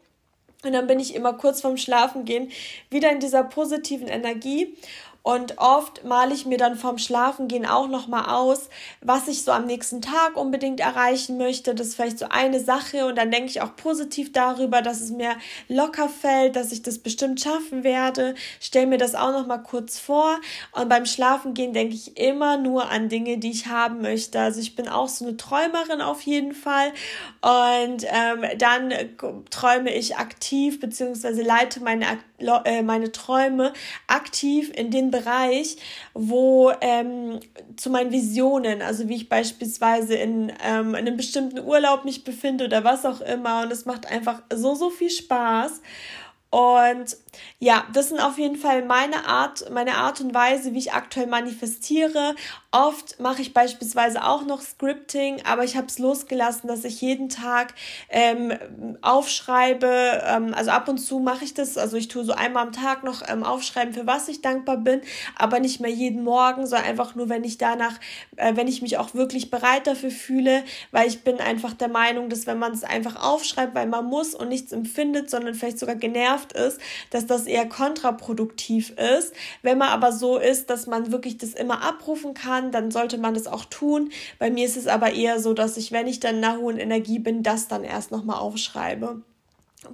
Und 0.63 0.73
dann 0.73 0.85
bin 0.85 0.99
ich 0.99 1.15
immer 1.15 1.33
kurz 1.33 1.61
vorm 1.61 1.77
Schlafengehen 1.77 2.51
wieder 2.91 3.11
in 3.11 3.19
dieser 3.19 3.43
positiven 3.43 4.07
Energie. 4.07 4.77
Und 5.23 5.59
oft 5.59 6.03
male 6.03 6.33
ich 6.33 6.47
mir 6.47 6.57
dann 6.57 6.75
vorm 6.75 6.97
Schlafengehen 6.97 7.65
auch 7.65 7.87
nochmal 7.87 8.25
aus, 8.25 8.69
was 9.01 9.27
ich 9.27 9.43
so 9.43 9.51
am 9.51 9.65
nächsten 9.65 10.01
Tag 10.01 10.35
unbedingt 10.35 10.79
erreichen 10.79 11.37
möchte. 11.37 11.75
Das 11.75 11.87
ist 11.87 11.95
vielleicht 11.95 12.17
so 12.17 12.25
eine 12.29 12.59
Sache 12.59 13.05
und 13.05 13.17
dann 13.17 13.29
denke 13.29 13.49
ich 13.49 13.61
auch 13.61 13.75
positiv 13.75 14.31
darüber, 14.31 14.81
dass 14.81 14.99
es 14.99 15.11
mir 15.11 15.35
locker 15.67 16.09
fällt, 16.09 16.55
dass 16.55 16.71
ich 16.71 16.81
das 16.81 16.97
bestimmt 16.97 17.39
schaffen 17.39 17.83
werde. 17.83 18.33
Stell 18.59 18.87
mir 18.87 18.97
das 18.97 19.13
auch 19.13 19.31
nochmal 19.31 19.61
kurz 19.61 19.99
vor. 19.99 20.39
Und 20.71 20.89
beim 20.89 21.05
Schlafengehen 21.05 21.73
denke 21.73 21.93
ich 21.93 22.17
immer 22.17 22.57
nur 22.57 22.89
an 22.89 23.07
Dinge, 23.09 23.37
die 23.37 23.51
ich 23.51 23.67
haben 23.67 24.01
möchte. 24.01 24.39
Also 24.39 24.59
ich 24.59 24.75
bin 24.75 24.87
auch 24.87 25.07
so 25.07 25.25
eine 25.25 25.37
Träumerin 25.37 26.01
auf 26.01 26.21
jeden 26.23 26.53
Fall. 26.53 26.91
Und 27.41 28.05
ähm, 28.05 28.57
dann 28.57 28.91
träume 29.51 29.93
ich 29.93 30.17
aktiv 30.17 30.79
beziehungsweise 30.79 31.43
leite 31.43 31.81
meine, 31.81 32.05
äh, 32.05 32.17
meine 32.83 33.11
Träume 33.11 33.73
aktiv 34.07 34.71
in 34.75 34.91
den 34.91 35.11
Bereich, 35.11 35.77
wo 36.13 36.71
ähm, 36.81 37.39
zu 37.77 37.89
meinen 37.89 38.11
Visionen, 38.11 38.81
also 38.81 39.07
wie 39.07 39.15
ich 39.15 39.29
beispielsweise 39.29 40.15
in, 40.15 40.51
ähm, 40.63 40.89
in 40.89 41.07
einem 41.07 41.17
bestimmten 41.17 41.59
Urlaub 41.59 42.05
mich 42.05 42.23
befinde 42.23 42.65
oder 42.65 42.83
was 42.83 43.05
auch 43.05 43.21
immer. 43.21 43.63
Und 43.63 43.71
es 43.71 43.85
macht 43.85 44.05
einfach 44.05 44.41
so, 44.53 44.75
so 44.75 44.89
viel 44.89 45.09
Spaß. 45.09 45.81
Und 46.49 47.15
ja, 47.59 47.85
das 47.93 48.09
sind 48.09 48.19
auf 48.19 48.37
jeden 48.37 48.55
Fall 48.55 48.83
meine 48.83 49.25
Art, 49.25 49.69
meine 49.71 49.95
Art 49.95 50.19
und 50.19 50.33
Weise, 50.33 50.73
wie 50.73 50.79
ich 50.79 50.93
aktuell 50.93 51.27
manifestiere. 51.27 52.35
Oft 52.71 53.19
mache 53.19 53.41
ich 53.41 53.53
beispielsweise 53.53 54.23
auch 54.23 54.45
noch 54.45 54.61
Scripting, 54.61 55.41
aber 55.45 55.63
ich 55.63 55.75
habe 55.75 55.87
es 55.87 55.99
losgelassen, 55.99 56.67
dass 56.67 56.85
ich 56.85 57.01
jeden 57.01 57.29
Tag 57.29 57.73
ähm, 58.09 58.57
aufschreibe. 59.01 60.23
Ähm, 60.25 60.53
also 60.53 60.71
ab 60.71 60.87
und 60.87 60.97
zu 60.97 61.19
mache 61.19 61.43
ich 61.43 61.53
das. 61.53 61.77
Also 61.77 61.97
ich 61.97 62.07
tue 62.07 62.23
so 62.23 62.33
einmal 62.33 62.65
am 62.65 62.71
Tag 62.71 63.03
noch 63.03 63.21
ähm, 63.27 63.43
aufschreiben, 63.43 63.93
für 63.93 64.07
was 64.07 64.27
ich 64.27 64.41
dankbar 64.41 64.77
bin, 64.77 65.01
aber 65.37 65.59
nicht 65.59 65.81
mehr 65.81 65.91
jeden 65.91 66.23
Morgen, 66.23 66.65
sondern 66.65 66.87
einfach 66.87 67.13
nur, 67.15 67.29
wenn 67.29 67.43
ich 67.43 67.57
danach, 67.57 67.99
äh, 68.37 68.55
wenn 68.55 68.67
ich 68.67 68.81
mich 68.81 68.97
auch 68.97 69.13
wirklich 69.13 69.51
bereit 69.51 69.85
dafür 69.85 70.11
fühle, 70.11 70.63
weil 70.91 71.07
ich 71.07 71.23
bin 71.23 71.39
einfach 71.39 71.73
der 71.73 71.89
Meinung, 71.89 72.29
dass 72.29 72.47
wenn 72.47 72.57
man 72.57 72.71
es 72.71 72.83
einfach 72.83 73.21
aufschreibt, 73.21 73.75
weil 73.75 73.87
man 73.87 74.05
muss 74.05 74.33
und 74.33 74.49
nichts 74.49 74.71
empfindet, 74.71 75.29
sondern 75.29 75.55
vielleicht 75.55 75.79
sogar 75.79 75.95
genervt 75.95 76.53
ist, 76.53 76.79
dass 77.09 77.20
das 77.27 77.45
eher 77.45 77.67
kontraproduktiv 77.67 78.91
ist. 78.91 79.33
Wenn 79.61 79.77
man 79.77 79.89
aber 79.89 80.11
so 80.11 80.37
ist, 80.37 80.69
dass 80.69 80.87
man 80.87 81.11
wirklich 81.11 81.37
das 81.37 81.53
immer 81.53 81.81
abrufen 81.83 82.33
kann, 82.33 82.71
dann 82.71 82.91
sollte 82.91 83.17
man 83.17 83.33
das 83.33 83.47
auch 83.47 83.65
tun. 83.65 84.11
Bei 84.39 84.51
mir 84.51 84.65
ist 84.65 84.77
es 84.77 84.87
aber 84.87 85.13
eher 85.13 85.39
so, 85.39 85.53
dass 85.53 85.77
ich, 85.77 85.91
wenn 85.91 86.07
ich 86.07 86.19
dann 86.19 86.37
einer 86.37 86.57
hohen 86.57 86.77
Energie 86.77 87.19
bin, 87.19 87.43
das 87.43 87.67
dann 87.67 87.83
erst 87.83 88.11
nochmal 88.11 88.39
aufschreibe. 88.39 89.21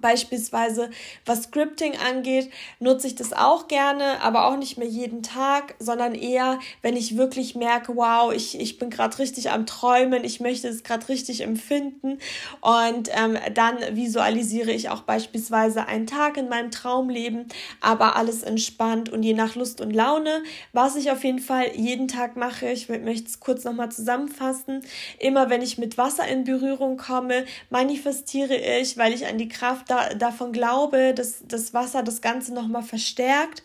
Beispielsweise, 0.01 0.89
was 1.25 1.43
Scripting 1.43 1.93
angeht, 1.97 2.51
nutze 2.79 3.07
ich 3.07 3.15
das 3.15 3.31
auch 3.31 3.69
gerne, 3.69 4.21
aber 4.21 4.47
auch 4.47 4.57
nicht 4.57 4.77
mehr 4.77 4.87
jeden 4.87 5.23
Tag, 5.23 5.75
sondern 5.79 6.13
eher, 6.13 6.59
wenn 6.81 6.97
ich 6.97 7.15
wirklich 7.15 7.55
merke, 7.55 7.95
wow, 7.95 8.33
ich, 8.33 8.59
ich 8.59 8.79
bin 8.79 8.89
gerade 8.89 9.17
richtig 9.17 9.49
am 9.49 9.65
Träumen, 9.65 10.25
ich 10.25 10.41
möchte 10.41 10.67
es 10.67 10.83
gerade 10.83 11.07
richtig 11.07 11.39
empfinden. 11.39 12.19
Und 12.59 13.09
ähm, 13.13 13.37
dann 13.53 13.77
visualisiere 13.91 14.71
ich 14.71 14.89
auch 14.89 15.03
beispielsweise 15.03 15.87
einen 15.87 16.05
Tag 16.05 16.35
in 16.35 16.49
meinem 16.49 16.69
Traumleben, 16.69 17.45
aber 17.79 18.17
alles 18.17 18.43
entspannt 18.43 19.07
und 19.09 19.23
je 19.23 19.33
nach 19.33 19.55
Lust 19.55 19.79
und 19.79 19.91
Laune. 19.91 20.43
Was 20.73 20.97
ich 20.97 21.11
auf 21.11 21.23
jeden 21.23 21.39
Fall 21.39 21.71
jeden 21.75 22.09
Tag 22.09 22.35
mache, 22.35 22.67
ich 22.67 22.89
möchte 22.89 23.27
es 23.27 23.39
kurz 23.39 23.63
nochmal 23.63 23.89
zusammenfassen, 23.89 24.81
immer 25.17 25.49
wenn 25.49 25.61
ich 25.61 25.77
mit 25.77 25.97
Wasser 25.97 26.27
in 26.27 26.43
Berührung 26.43 26.97
komme, 26.97 27.45
manifestiere 27.69 28.55
ich, 28.55 28.97
weil 28.97 29.13
ich 29.13 29.25
an 29.27 29.37
die 29.37 29.47
Kraft 29.47 29.76
Da, 29.85 30.13
davon 30.13 30.51
glaube, 30.51 31.13
dass 31.13 31.43
das 31.47 31.73
Wasser 31.73 32.03
das 32.03 32.21
Ganze 32.21 32.53
nochmal 32.53 32.83
verstärkt, 32.83 33.63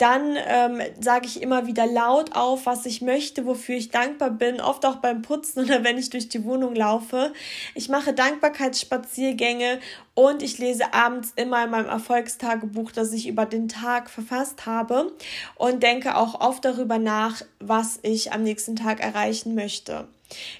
dann 0.00 0.36
ähm, 0.46 0.80
sage 0.98 1.26
ich 1.26 1.42
immer 1.42 1.66
wieder 1.66 1.86
laut 1.86 2.34
auf, 2.34 2.64
was 2.64 2.86
ich 2.86 3.02
möchte, 3.02 3.44
wofür 3.44 3.76
ich 3.76 3.90
dankbar 3.90 4.30
bin, 4.30 4.58
oft 4.60 4.86
auch 4.86 4.96
beim 4.96 5.20
Putzen 5.20 5.64
oder 5.64 5.84
wenn 5.84 5.98
ich 5.98 6.08
durch 6.08 6.28
die 6.30 6.44
Wohnung 6.44 6.74
laufe. 6.74 7.32
Ich 7.74 7.90
mache 7.90 8.14
Dankbarkeitsspaziergänge 8.14 9.78
und 10.14 10.42
ich 10.42 10.56
lese 10.56 10.94
abends 10.94 11.32
immer 11.36 11.64
in 11.64 11.70
meinem 11.70 11.88
Erfolgstagebuch, 11.88 12.92
das 12.92 13.12
ich 13.12 13.28
über 13.28 13.44
den 13.44 13.68
Tag 13.68 14.08
verfasst 14.08 14.64
habe 14.64 15.12
und 15.56 15.82
denke 15.82 16.16
auch 16.16 16.40
oft 16.40 16.64
darüber 16.64 16.98
nach, 16.98 17.42
was 17.58 17.98
ich 18.02 18.32
am 18.32 18.42
nächsten 18.42 18.76
Tag 18.76 19.00
erreichen 19.00 19.54
möchte. 19.54 20.08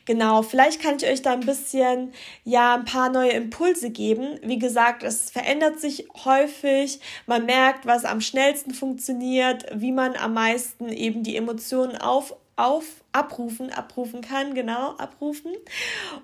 Genau, 0.05 0.43
vielleicht 0.43 0.83
kann 0.83 0.97
ich 0.97 1.07
euch 1.07 1.23
da 1.23 1.33
ein 1.33 1.41
bisschen, 1.41 2.13
ja, 2.45 2.75
ein 2.75 2.85
paar 2.85 3.11
neue 3.11 3.31
Impulse 3.31 3.91
geben. 3.91 4.39
Wie 4.43 4.59
gesagt, 4.59 5.03
es 5.03 5.31
verändert 5.31 5.81
sich 5.81 6.09
häufig. 6.25 7.01
Man 7.27 7.47
merkt, 7.47 7.87
was 7.87 8.05
am 8.05 8.21
schnellsten 8.21 8.73
funktioniert, 8.73 9.67
wie 9.75 9.93
man 9.93 10.17
am 10.17 10.35
meisten 10.35 10.89
eben 10.89 11.23
die 11.23 11.37
Emotionen 11.37 11.97
auf, 11.97 12.35
auf 12.57 12.85
abrufen, 13.13 13.71
abrufen 13.71 14.21
kann, 14.21 14.55
genau, 14.55 14.93
abrufen. 14.97 15.53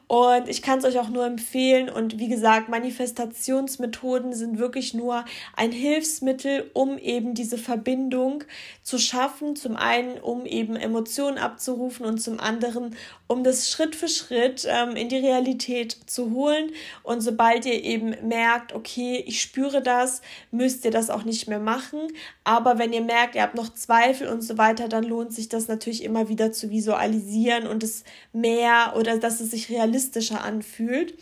Und 0.07 0.49
ich 0.49 0.63
kann 0.63 0.79
es 0.79 0.85
euch 0.85 0.99
auch 0.99 1.09
nur 1.09 1.27
empfehlen. 1.27 1.89
Und 1.89 2.19
wie 2.19 2.29
gesagt, 2.29 2.69
Manifestationsmethoden 2.69 4.33
sind 4.33 4.59
wirklich 4.59 4.95
nur 4.95 5.25
ein 5.57 5.73
Hilfsmittel, 5.73 6.71
um 6.75 6.97
eben 6.99 7.35
diese 7.35 7.59
Verbindung 7.59 8.45
zu 8.83 8.99
schaffen. 8.99 9.57
Zum 9.57 9.77
einen, 9.77 10.19
um 10.19 10.47
eben 10.47 10.77
Emotionen 10.77 11.39
abzurufen 11.39 12.07
und 12.07 12.19
zum 12.19 12.39
anderen, 12.39 12.95
um 13.27 13.43
das 13.43 13.69
Schritt 13.69 13.97
für 13.97 14.09
Schritt 14.09 14.67
ähm, 14.69 14.95
in 14.95 15.09
die 15.09 15.17
Realität 15.17 15.97
zu 16.07 16.31
holen. 16.31 16.71
Und 17.03 17.21
sobald 17.21 17.67
ihr 17.67 17.83
eben 17.83 18.15
merkt, 18.29 18.73
okay, 18.73 19.25
ich 19.27 19.43
spüre 19.43 19.83
das, 19.83 20.23
müsst 20.53 20.85
ihr 20.85 20.93
das 20.93 21.11
auch 21.11 21.25
nicht 21.25 21.49
mehr 21.49 21.59
machen. 21.59 21.99
Aber 22.45 22.79
wenn 22.79 22.93
ihr 22.93 23.03
merkt, 23.03 23.35
ihr 23.35 23.43
habt 23.43 23.57
noch 23.57 23.75
Zweifel 23.75 24.29
und 24.29 24.43
so 24.43 24.57
weiter, 24.57 24.89
dann 24.89 25.03
lohnt 25.03 25.33
sich 25.33 25.49
das 25.49 25.67
natürlich 25.67 26.05
immer 26.05 26.29
wieder 26.29 26.53
zu 26.53 26.71
visualisieren 26.77 27.67
und 27.67 27.83
es 27.83 28.05
mehr 28.33 28.95
oder 28.97 29.19
dass 29.19 29.41
es 29.41 29.51
sich 29.51 29.71
realistischer 29.71 30.45
anfühlt. 30.45 31.15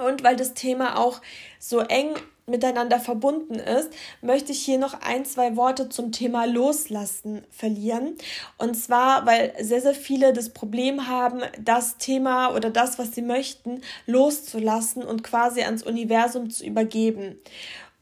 Und 0.00 0.24
weil 0.24 0.34
das 0.34 0.54
Thema 0.54 0.98
auch 0.98 1.20
so 1.60 1.78
eng 1.78 2.16
miteinander 2.46 3.00
verbunden 3.00 3.54
ist, 3.54 3.90
möchte 4.20 4.52
ich 4.52 4.60
hier 4.60 4.78
noch 4.78 5.00
ein, 5.00 5.24
zwei 5.24 5.56
Worte 5.56 5.88
zum 5.88 6.12
Thema 6.12 6.44
Loslassen 6.44 7.42
verlieren. 7.50 8.16
Und 8.58 8.74
zwar, 8.74 9.24
weil 9.24 9.54
sehr, 9.60 9.80
sehr 9.80 9.94
viele 9.94 10.32
das 10.32 10.50
Problem 10.50 11.08
haben, 11.08 11.40
das 11.58 11.96
Thema 11.96 12.54
oder 12.54 12.70
das, 12.70 12.98
was 12.98 13.12
sie 13.14 13.22
möchten, 13.22 13.80
loszulassen 14.06 15.04
und 15.04 15.22
quasi 15.22 15.62
ans 15.62 15.82
Universum 15.82 16.50
zu 16.50 16.66
übergeben. 16.66 17.38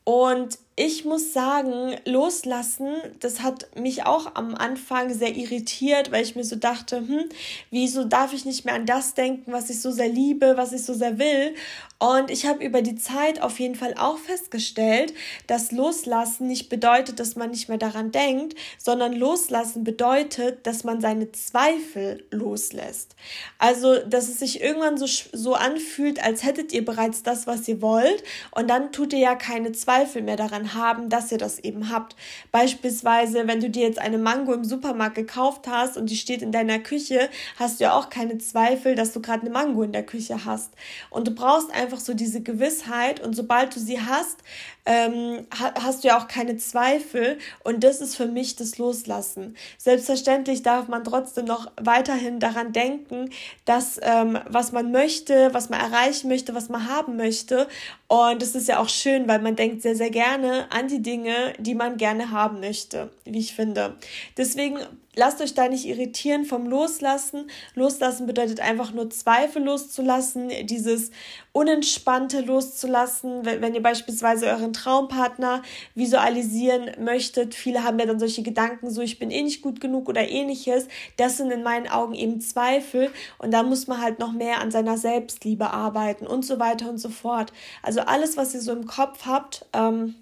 Und 0.05 0.59
ich 0.75 1.05
muss 1.05 1.35
sagen, 1.35 1.97
loslassen, 2.07 2.95
das 3.21 3.43
hat 3.43 3.76
mich 3.76 4.07
auch 4.07 4.35
am 4.37 4.55
Anfang 4.55 5.12
sehr 5.12 5.37
irritiert, 5.37 6.11
weil 6.11 6.23
ich 6.23 6.35
mir 6.35 6.45
so 6.45 6.57
dachte, 6.57 6.97
hm, 6.97 7.25
wieso 7.71 8.05
darf 8.05 8.33
ich 8.33 8.47
nicht 8.47 8.64
mehr 8.64 8.75
an 8.75 8.87
das 8.87 9.12
denken, 9.12 9.52
was 9.52 9.69
ich 9.69 9.83
so 9.83 9.91
sehr 9.91 10.09
liebe, 10.09 10.57
was 10.57 10.73
ich 10.73 10.85
so 10.85 10.95
sehr 10.95 11.19
will? 11.19 11.55
Und 11.99 12.33
ich 12.33 12.47
habe 12.47 12.64
über 12.64 12.83
die 12.83 12.97
Zeit 12.97 13.41
auf 13.41 13.61
jeden 13.61 13.76
Fall 13.76 13.95
auch 13.97 14.19
festgestellt, 14.19 15.14
dass 15.47 15.71
Loslassen 15.71 16.49
nicht 16.49 16.69
bedeutet, 16.69 17.21
dass 17.21 17.37
man 17.37 17.50
nicht 17.50 17.69
mehr 17.69 17.79
daran 17.79 18.11
denkt, 18.11 18.57
sondern 18.76 19.12
Loslassen 19.12 19.85
bedeutet, 19.85 20.67
dass 20.67 20.83
man 20.83 21.00
seine 21.00 21.31
Zweifel 21.31 22.25
loslässt. 22.33 23.14
Also, 23.59 23.99
dass 23.99 24.29
es 24.29 24.41
sich 24.41 24.61
irgendwann 24.61 24.99
so, 24.99 25.07
so 25.07 25.55
anfühlt, 25.55 26.25
als 26.25 26.43
hättet 26.43 26.73
ihr 26.73 26.85
bereits 26.85 27.23
das, 27.23 27.47
was 27.47 27.69
ihr 27.69 27.81
wollt, 27.83 28.25
und 28.50 28.69
dann 28.69 28.91
tut 28.91 29.12
ihr 29.12 29.21
ja 29.21 29.37
keine 29.37 29.71
Zweifel 29.71 30.23
mehr 30.23 30.37
daran 30.37 30.62
haben, 30.75 31.09
dass 31.09 31.33
ihr 31.33 31.38
das 31.38 31.59
eben 31.59 31.90
habt. 31.90 32.16
Beispielsweise, 32.50 33.47
wenn 33.47 33.61
du 33.61 33.71
dir 33.71 33.87
jetzt 33.87 33.99
eine 33.99 34.19
Mango 34.19 34.52
im 34.52 34.64
Supermarkt 34.64 35.14
gekauft 35.14 35.66
hast 35.69 35.97
und 35.97 36.11
die 36.11 36.16
steht 36.16 36.42
in 36.42 36.52
deiner 36.52 36.78
Küche, 36.78 37.28
hast 37.59 37.81
du 37.81 37.85
ja 37.85 37.92
auch 37.95 38.11
keine 38.11 38.38
Zweifel, 38.38 38.95
dass 38.95 39.12
du 39.12 39.21
gerade 39.21 39.42
eine 39.42 39.50
Mango 39.50 39.83
in 39.83 39.92
der 39.92 40.04
Küche 40.04 40.45
hast. 40.45 40.73
Und 41.11 41.28
du 41.28 41.35
brauchst 41.35 41.71
einfach 41.73 42.00
so 42.00 42.14
diese 42.14 42.40
Gewissheit 42.40 43.21
und 43.21 43.35
sobald 43.35 43.75
du 43.75 43.81
sie 43.81 44.00
hast, 44.00 44.38
ähm, 44.85 45.47
hast 45.51 46.03
du 46.03 46.09
ja 46.09 46.19
auch 46.19 46.27
keine 46.27 46.57
Zweifel 46.57 47.39
und 47.62 47.85
das 47.85 48.01
ist 48.01 48.17
für 48.17 48.27
mich 48.27 48.57
das 48.57 48.79
Loslassen. 48.79 49.57
Selbstverständlich 49.79 50.62
darf 50.62 50.89
man 50.89 51.05
trotzdem 51.05 51.45
noch 51.45 51.71
weiterhin 51.81 52.41
daran 52.41 52.73
denken, 52.73 53.31
dass 53.65 54.01
ähm, 54.03 54.39
was 54.49 54.73
man 54.73 54.91
möchte, 54.91 55.55
was 55.55 55.71
man 55.71 55.81
erreichen 55.81 56.29
möchte, 56.29 56.55
was 56.55 56.69
man 56.69 56.89
haben 56.89 57.17
möchte 57.17 57.69
und 58.09 58.43
es 58.43 58.55
ist 58.55 58.69
ja 58.69 58.79
auch 58.79 58.89
schön, 58.89 59.29
weil 59.29 59.41
man 59.41 59.57
denkt 59.57 59.83
sehr, 59.83 59.97
sehr 59.97 60.11
gerne 60.11 60.71
an 60.71 60.89
die 60.89 61.01
Dinge, 61.01 61.55
die 61.59 61.75
man 61.75 61.97
gerne 61.97 62.31
haben 62.31 62.61
möchte, 62.61 63.11
wie 63.25 63.39
ich 63.39 63.55
finde. 63.55 63.97
Deswegen 64.37 64.79
lasst 65.14 65.40
euch 65.40 65.54
da 65.54 65.69
nicht 65.69 65.87
irritieren 65.87 66.45
vom 66.45 66.66
Loslassen. 66.66 67.50
Loslassen 67.75 68.26
bedeutet 68.26 68.61
einfach 68.61 68.92
nur 68.92 69.11
Zweifel 69.11 69.62
loszulassen, 69.62 70.50
dieses 70.64 71.11
Unentspannte 71.52 72.40
loszulassen, 72.40 73.45
wenn, 73.45 73.61
wenn 73.61 73.75
ihr 73.75 73.83
beispielsweise 73.83 74.47
euren 74.47 74.73
Traumpartner 74.73 75.62
visualisieren 75.95 76.90
möchtet. 76.99 77.54
Viele 77.54 77.85
haben 77.85 77.99
ja 77.99 78.07
dann 78.07 78.19
solche 78.19 78.42
Gedanken, 78.42 78.90
so 78.90 79.02
ich 79.02 79.19
bin 79.19 79.31
eh 79.31 79.42
nicht 79.42 79.62
gut 79.62 79.81
genug 79.81 80.09
oder 80.09 80.28
ähnliches. 80.28 80.88
Das 81.16 81.37
sind 81.37 81.50
in 81.50 81.62
meinen 81.62 81.88
Augen 81.88 82.14
eben 82.14 82.40
Zweifel 82.40 83.11
und 83.38 83.50
da 83.50 83.62
muss 83.62 83.87
man 83.87 84.00
halt 84.00 84.19
noch 84.19 84.33
mehr 84.33 84.61
an 84.61 84.71
seiner 84.71 84.97
Selbstliebe 84.97 85.71
arbeiten 85.71 86.26
und 86.26 86.45
so 86.45 86.59
weiter 86.59 86.88
und 86.88 86.99
so 86.99 87.11
fort. 87.11 87.52
Also 87.83 88.00
alles, 88.00 88.37
was 88.37 88.54
ihr 88.54 88.61
so 88.61 88.73
im 88.73 88.87
Kopf 88.87 89.26
habt, 89.26 89.66
ähm, 89.75 90.14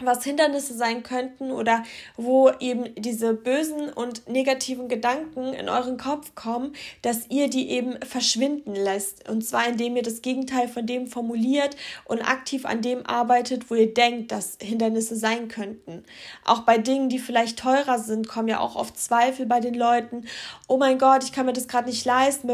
was 0.00 0.24
Hindernisse 0.24 0.74
sein 0.74 1.02
könnten 1.02 1.50
oder 1.50 1.82
wo 2.16 2.50
eben 2.60 2.94
diese 2.96 3.34
bösen 3.34 3.88
und 3.88 4.28
negativen 4.28 4.88
Gedanken 4.88 5.52
in 5.52 5.68
euren 5.68 5.96
Kopf 5.96 6.34
kommen, 6.34 6.74
dass 7.02 7.28
ihr 7.30 7.50
die 7.50 7.70
eben 7.70 8.00
verschwinden 8.02 8.74
lässt. 8.74 9.28
Und 9.28 9.44
zwar 9.44 9.66
indem 9.66 9.96
ihr 9.96 10.02
das 10.02 10.22
Gegenteil 10.22 10.68
von 10.68 10.86
dem 10.86 11.08
formuliert 11.08 11.76
und 12.04 12.22
aktiv 12.22 12.64
an 12.64 12.80
dem 12.80 13.04
arbeitet, 13.06 13.70
wo 13.70 13.74
ihr 13.74 13.92
denkt, 13.92 14.30
dass 14.30 14.58
Hindernisse 14.60 15.16
sein 15.16 15.48
könnten. 15.48 16.04
Auch 16.44 16.60
bei 16.60 16.78
Dingen, 16.78 17.08
die 17.08 17.18
vielleicht 17.18 17.58
teurer 17.58 17.98
sind, 17.98 18.28
kommen 18.28 18.48
ja 18.48 18.60
auch 18.60 18.76
oft 18.76 18.98
Zweifel 18.98 19.46
bei 19.46 19.60
den 19.60 19.74
Leuten. 19.74 20.26
Oh 20.68 20.76
mein 20.76 20.98
Gott, 20.98 21.24
ich 21.24 21.32
kann 21.32 21.46
mir 21.46 21.52
das 21.52 21.68
gerade 21.68 21.88
nicht 21.88 22.04
leisten. 22.04 22.48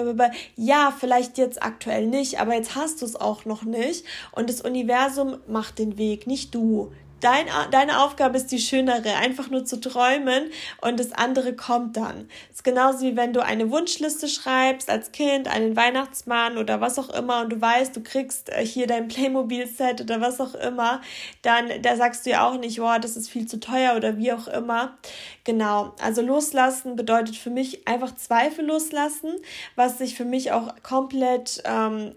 Ja, 0.56 0.94
vielleicht 0.98 1.38
jetzt 1.38 1.62
aktuell 1.62 2.06
nicht, 2.06 2.40
aber 2.40 2.54
jetzt 2.54 2.74
hast 2.74 3.02
du 3.02 3.06
es 3.06 3.16
auch 3.16 3.44
noch 3.44 3.64
nicht. 3.64 4.04
Und 4.32 4.48
das 4.48 4.60
Universum 4.60 5.36
macht 5.46 5.78
den 5.78 5.98
Weg, 5.98 6.26
nicht 6.26 6.54
du. 6.54 6.92
Dein, 7.24 7.46
deine 7.70 8.02
Aufgabe 8.02 8.36
ist 8.36 8.52
die 8.52 8.58
schönere, 8.58 9.16
einfach 9.16 9.48
nur 9.48 9.64
zu 9.64 9.80
träumen 9.80 10.50
und 10.82 11.00
das 11.00 11.12
andere 11.12 11.56
kommt 11.56 11.96
dann. 11.96 12.28
Es 12.50 12.56
ist 12.56 12.64
genauso 12.64 13.00
wie 13.00 13.16
wenn 13.16 13.32
du 13.32 13.42
eine 13.42 13.70
Wunschliste 13.70 14.28
schreibst 14.28 14.90
als 14.90 15.10
Kind, 15.10 15.48
einen 15.48 15.74
Weihnachtsmann 15.74 16.58
oder 16.58 16.82
was 16.82 16.98
auch 16.98 17.08
immer 17.08 17.40
und 17.40 17.50
du 17.50 17.58
weißt, 17.58 17.96
du 17.96 18.02
kriegst 18.02 18.50
äh, 18.50 18.66
hier 18.66 18.86
dein 18.86 19.08
Playmobil-Set 19.08 20.02
oder 20.02 20.20
was 20.20 20.38
auch 20.38 20.54
immer, 20.54 21.00
dann 21.40 21.70
da 21.80 21.96
sagst 21.96 22.26
du 22.26 22.30
ja 22.30 22.46
auch 22.46 22.58
nicht, 22.58 22.78
wow, 22.78 22.98
das 23.00 23.16
ist 23.16 23.30
viel 23.30 23.46
zu 23.46 23.58
teuer 23.58 23.96
oder 23.96 24.18
wie 24.18 24.30
auch 24.30 24.46
immer. 24.46 24.98
Genau, 25.44 25.94
also 26.02 26.20
loslassen 26.20 26.94
bedeutet 26.94 27.36
für 27.36 27.48
mich 27.48 27.88
einfach 27.88 28.14
Zweifel 28.16 28.66
loslassen, 28.66 29.32
was 29.76 29.96
sich 29.96 30.14
für 30.14 30.26
mich 30.26 30.52
auch 30.52 30.74
komplett 30.82 31.62
ähm, 31.64 32.16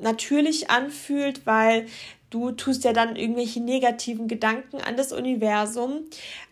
natürlich 0.00 0.70
anfühlt, 0.70 1.44
weil 1.44 1.86
Du 2.34 2.50
tust 2.50 2.82
ja 2.82 2.92
dann 2.92 3.14
irgendwelche 3.14 3.60
negativen 3.60 4.26
Gedanken 4.26 4.78
an 4.80 4.96
das 4.96 5.12
Universum 5.12 6.00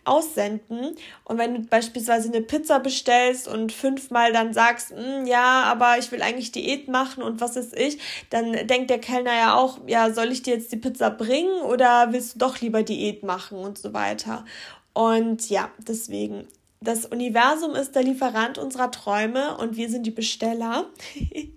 aussenden. 0.05 0.95
Und 1.25 1.37
wenn 1.37 1.55
du 1.55 1.59
beispielsweise 1.63 2.29
eine 2.29 2.39
Pizza 2.39 2.79
bestellst 2.79 3.49
und 3.49 3.73
fünfmal 3.73 4.31
dann 4.31 4.53
sagst, 4.53 4.91
hm, 4.91 5.25
ja, 5.25 5.63
aber 5.63 5.97
ich 5.99 6.09
will 6.13 6.21
eigentlich 6.21 6.53
Diät 6.53 6.87
machen 6.87 7.21
und 7.21 7.41
was 7.41 7.57
ist 7.57 7.77
ich, 7.77 7.99
dann 8.29 8.53
denkt 8.65 8.91
der 8.91 8.99
Kellner 8.99 9.33
ja 9.33 9.55
auch, 9.55 9.79
ja, 9.85 10.13
soll 10.13 10.31
ich 10.31 10.41
dir 10.41 10.53
jetzt 10.53 10.71
die 10.71 10.77
Pizza 10.77 11.09
bringen 11.09 11.61
oder 11.63 12.13
willst 12.13 12.35
du 12.35 12.39
doch 12.39 12.61
lieber 12.61 12.83
Diät 12.83 13.23
machen 13.23 13.57
und 13.57 13.77
so 13.77 13.93
weiter. 13.93 14.45
Und 14.93 15.49
ja, 15.49 15.69
deswegen 15.79 16.47
das 16.79 17.05
Universum 17.05 17.75
ist 17.75 17.93
der 17.93 18.03
Lieferant 18.03 18.57
unserer 18.57 18.89
Träume 18.89 19.57
und 19.57 19.75
wir 19.75 19.89
sind 19.89 20.05
die 20.05 20.11
Besteller. 20.11 20.85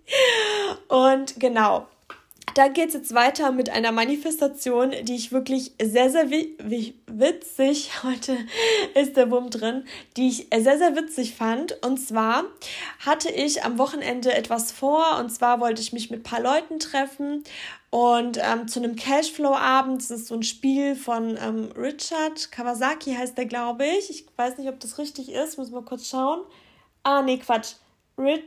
und 0.89 1.39
genau, 1.39 1.87
da 2.57 2.69
geht 2.69 2.89
es 2.89 2.95
jetzt 2.95 3.15
weiter 3.15 3.53
mit 3.53 3.69
einer 3.69 3.93
Manifestation, 3.93 4.93
die 5.03 5.15
ich 5.15 5.31
wirklich 5.31 5.73
sehr, 5.81 6.09
sehr 6.09 6.31
witzig, 6.31 7.91
heute 8.03 8.35
ist 8.95 9.15
der 9.19 9.31
Wurm 9.31 9.51
drin, 9.51 9.85
die 10.17 10.29
ich 10.29 10.49
sehr, 10.57 10.79
sehr 10.79 10.97
witzig 10.97 11.35
fand. 11.35 11.85
Und 11.85 11.99
zwar 11.99 12.45
hatte 13.05 13.31
ich 13.31 13.63
am 13.63 13.77
Wochenende 13.77 14.33
etwas 14.33 14.73
vor 14.73 15.19
und 15.21 15.31
zwar 15.31 15.61
wollte 15.61 15.83
ich 15.83 15.93
mich 15.93 16.11
mit 16.11 16.21
ein 16.21 16.23
paar 16.23 16.41
Leuten 16.41 16.79
treffen 16.79 17.45
und 17.91 18.39
ähm, 18.43 18.69
zu 18.69 18.81
einem 18.81 18.97
Cashflow-Abend, 18.97 20.01
das 20.01 20.11
ist 20.11 20.29
so 20.29 20.35
ein 20.35 20.43
Spiel 20.43 20.97
von 20.97 21.37
ähm, 21.37 21.71
Richard 21.77 22.51
Kawasaki 22.53 23.15
heißt 23.15 23.37
der, 23.37 23.45
glaube 23.45 23.87
ich. 23.87 24.09
Ich 24.09 24.27
weiß 24.35 24.57
nicht, 24.57 24.69
ob 24.69 24.81
das 24.81 24.99
richtig 24.99 25.31
ist, 25.31 25.59
muss 25.59 25.71
mal 25.71 25.83
kurz 25.83 26.09
schauen. 26.09 26.41
Ah, 27.03 27.21
nee, 27.21 27.37
Quatsch. 27.37 27.75
Rit 28.17 28.45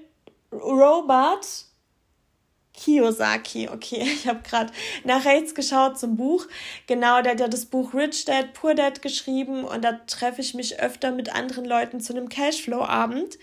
Robert 0.52 1.69
Kiyosaki, 2.80 3.70
okay, 3.70 4.02
ich 4.14 4.28
habe 4.28 4.40
gerade 4.42 4.72
nach 5.04 5.26
rechts 5.26 5.54
geschaut 5.54 6.00
zum 6.00 6.16
Buch. 6.16 6.48
Genau, 6.88 7.22
der 7.22 7.34
hat 7.34 7.40
ja 7.40 7.48
das 7.48 7.66
Buch 7.66 7.94
Rich 7.94 8.26
Dad, 8.26 8.54
Poor 8.54 8.74
Dad 8.74 9.02
geschrieben 9.02 9.64
und 9.64 9.84
da 9.84 9.94
treffe 10.08 10.42
ich 10.42 10.54
mich 10.54 10.80
öfter 10.80 11.12
mit 11.12 11.34
anderen 11.34 11.66
Leuten 11.66 12.00
zu 12.00 12.14
einem 12.14 12.30
Cashflow-Abend. 12.30 13.38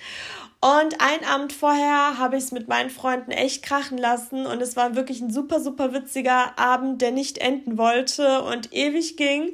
Und 0.61 1.01
ein 1.01 1.25
Abend 1.29 1.53
vorher 1.53 2.19
habe 2.19 2.39
ich 2.39 2.45
es 2.45 2.53
mit 2.53 2.67
meinen 2.67 2.89
Freunden 2.89 3.31
echt 3.31 3.63
krachen 3.63 3.99
lassen 3.99 4.47
und 4.47 4.63
es 4.63 4.75
war 4.75 4.97
wirklich 4.97 5.21
ein 5.21 5.31
super, 5.31 5.61
super 5.61 5.93
witziger 5.93 6.59
Abend, 6.59 7.03
der 7.03 7.13
nicht 7.13 7.39
enden 7.39 7.77
wollte 7.77 8.43
und 8.43 8.73
ewig 8.73 9.19
ging. 9.19 9.53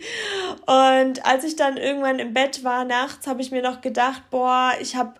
Und 0.65 1.27
als 1.27 1.43
ich 1.45 1.57
dann 1.57 1.77
irgendwann 1.77 2.21
im 2.21 2.33
Bett 2.33 2.63
war 2.63 2.85
nachts, 2.85 3.27
habe 3.27 3.43
ich 3.43 3.51
mir 3.51 3.63
noch 3.63 3.81
gedacht, 3.81 4.23
boah, 4.31 4.73
ich 4.81 4.95
habe 4.95 5.15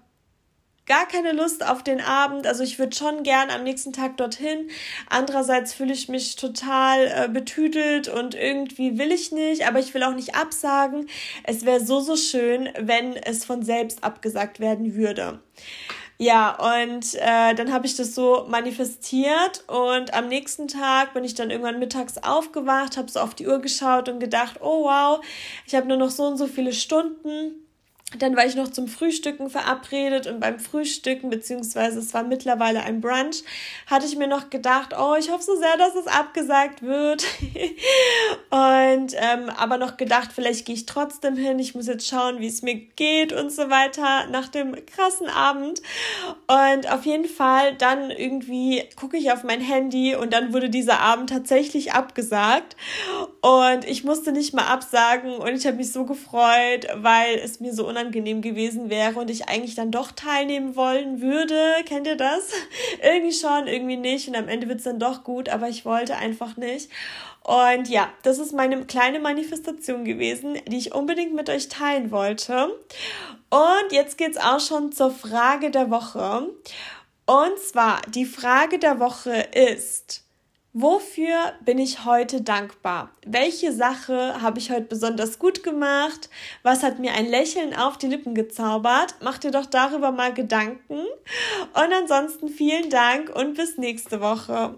gar 0.87 1.07
keine 1.07 1.33
Lust 1.33 1.65
auf 1.67 1.83
den 1.83 2.01
Abend. 2.01 2.47
Also 2.47 2.63
ich 2.63 2.79
würde 2.79 2.97
schon 2.97 3.23
gern 3.23 3.51
am 3.51 3.63
nächsten 3.63 3.93
Tag 3.93 4.17
dorthin. 4.17 4.69
Andererseits 5.09 5.73
fühle 5.73 5.93
ich 5.93 6.09
mich 6.09 6.37
total 6.37 7.07
äh, 7.07 7.29
betüdelt 7.29 8.09
und 8.09 8.35
irgendwie 8.35 8.99
will 8.99 9.13
ich 9.13 9.33
nicht, 9.33 9.67
aber 9.67 9.79
ich 9.79 9.95
will 9.95 10.03
auch 10.03 10.15
nicht 10.15 10.35
absagen. 10.35 11.09
Es 11.45 11.65
wäre 11.65 11.85
so, 11.85 12.01
so 12.01 12.17
schön, 12.17 12.69
wenn 12.79 13.17
es 13.17 13.45
von 13.45 13.63
selbst 13.63 14.03
abgesagt 14.03 14.61
werden 14.61 14.95
würde. 14.95 15.41
Ja, 16.19 16.83
und 16.85 17.15
äh, 17.15 17.55
dann 17.55 17.73
habe 17.73 17.87
ich 17.87 17.97
das 17.97 18.15
so 18.15 18.47
manifestiert 18.49 19.65
und 19.67 20.15
am 20.15 20.29
nächsten 20.29 20.69
Tag 20.69 21.15
bin 21.15 21.25
ich 21.25 21.35
dann 21.35 21.51
irgendwann 21.51 21.81
mittags 21.81 22.19
aufgewacht, 22.19 22.97
habe 22.97 23.11
so 23.11 23.19
auf 23.19 23.35
die 23.35 23.49
Uhr 23.49 23.59
geschaut 23.61 24.09
und 24.09 24.21
gedacht, 24.21 24.61
oh 24.61 24.85
wow, 24.85 25.25
ich 25.67 25.75
habe 25.75 25.89
nur 25.89 25.97
noch 25.97 26.11
so 26.11 26.25
und 26.25 26.37
so 26.37 26.47
viele 26.47 26.73
Stunden 26.73 27.62
dann 28.19 28.37
war 28.37 28.45
ich 28.47 28.55
noch 28.55 28.69
zum 28.69 28.89
Frühstücken 28.89 29.51
verabredet 29.51 30.27
und 30.27 30.41
beim 30.41 30.59
Frühstücken, 30.59 31.31
beziehungsweise 31.31 31.99
es 31.99 32.13
war 32.15 32.23
mittlerweile 32.23 32.83
ein 32.83 33.01
Brunch, 33.01 33.43
hatte 33.87 34.07
ich 34.07 34.17
mir 34.17 34.27
noch 34.27 34.51
gedacht, 34.51 34.95
oh, 34.99 35.15
ich 35.19 35.31
hoffe 35.31 35.43
so 35.43 35.57
sehr, 35.57 35.77
dass 35.79 35.95
es 35.95 36.07
abgesagt 36.07 36.83
wird. 36.83 37.25
und 38.51 39.15
ähm, 39.15 39.51
aber 39.57 39.79
noch 39.79 39.97
gedacht, 39.97 40.31
vielleicht 40.35 40.67
gehe 40.67 40.75
ich 40.75 40.87
trotzdem 40.87 41.37
hin, 41.37 41.59
ich 41.59 41.75
muss 41.75 41.87
jetzt 41.87 42.07
schauen, 42.07 42.41
wie 42.41 42.49
es 42.49 42.63
mir 42.63 42.75
geht 42.75 43.33
und 43.33 43.51
so 43.51 43.71
weiter 43.71 44.27
nach 44.31 44.49
dem 44.49 44.77
krassen 44.87 45.29
Abend. 45.29 45.81
Und 46.47 46.91
auf 46.91 47.07
jeden 47.07 47.27
Fall 47.27 47.75
dann 47.77 48.11
irgendwie 48.11 48.85
gucke 48.97 49.17
ich 49.17 49.33
auf 49.33 49.43
mein 49.43 49.61
Handy 49.61 50.15
und 50.15 50.33
dann 50.33 50.53
wurde 50.53 50.69
dieser 50.69 51.01
Abend 51.01 51.31
tatsächlich 51.31 51.93
abgesagt. 51.93 52.77
Und 53.41 53.85
ich 53.87 54.05
musste 54.05 54.33
nicht 54.33 54.55
mal 54.55 54.67
absagen 54.67 55.37
und 55.37 55.55
ich 55.55 55.67
habe 55.67 55.79
mich 55.79 55.93
so 55.93 56.05
gefreut, 56.05 56.87
weil 56.97 57.37
es 57.39 57.61
mir 57.61 57.73
so 57.73 57.87
unangenehm 57.87 58.02
unangenehm 58.03 58.43
gewesen 58.43 58.91
wäre 58.91 59.21
und 59.21 59.31
ich 59.31 59.49
eigentlich 59.49 59.75
dann 59.75 59.91
doch 59.91 60.13
teilnehmen 60.13 60.77
wollen 60.77 61.21
würde. 61.21 61.75
Kennt 61.87 62.07
ihr 62.07 62.17
das? 62.17 62.51
irgendwie 63.03 63.33
schon, 63.33 63.67
irgendwie 63.67 63.97
nicht. 63.97 64.29
Und 64.29 64.37
am 64.37 64.49
Ende 64.49 64.69
wird 64.69 64.79
es 64.79 64.85
dann 64.85 64.99
doch 64.99 65.25
gut, 65.25 65.49
aber 65.49 65.69
ich 65.69 65.85
wollte 65.85 66.17
einfach 66.17 66.57
nicht. 66.57 66.91
Und 67.45 67.89
ja, 67.89 68.09
das 68.23 68.39
ist 68.39 68.53
meine 68.53 68.85
kleine 68.85 69.19
Manifestation 69.19 70.05
gewesen, 70.05 70.59
die 70.69 70.79
ich 70.79 70.95
unbedingt 70.95 71.35
mit 71.35 71.49
euch 71.49 71.69
teilen 71.69 72.11
wollte. 72.11 72.69
Und 73.51 73.93
jetzt 73.93 74.19
geht 74.19 74.33
es 74.33 74.37
auch 74.37 74.61
schon 74.61 74.93
zur 74.93 75.11
Frage 75.11 75.71
der 75.71 75.91
Woche. 75.91 76.49
Und 77.27 77.59
zwar, 77.59 78.03
die 78.09 78.25
Frage 78.25 78.79
der 78.79 79.01
Woche 79.01 79.49
ist, 79.55 80.25
Wofür 80.75 81.53
bin 81.63 81.79
ich 81.79 82.07
heute 82.07 82.41
dankbar? 82.41 83.11
Welche 83.27 83.73
Sache 83.73 84.41
habe 84.41 84.59
ich 84.59 84.71
heute 84.71 84.87
besonders 84.87 85.39
gut 85.39 85.63
gemacht? 85.63 86.31
Was 86.63 86.83
hat 86.83 86.99
mir 86.99 87.13
ein 87.13 87.27
Lächeln 87.29 87.75
auf 87.75 87.99
die 87.99 88.07
Lippen 88.07 88.35
gezaubert? 88.35 89.17
Mach 89.21 89.37
dir 89.37 89.51
doch 89.51 89.67
darüber 89.67 90.13
mal 90.13 90.33
Gedanken. 90.33 91.01
Und 91.75 91.93
ansonsten 91.93 92.49
vielen 92.49 92.89
Dank 92.89 93.29
und 93.29 93.55
bis 93.55 93.77
nächste 93.77 94.23
Woche. 94.23 94.75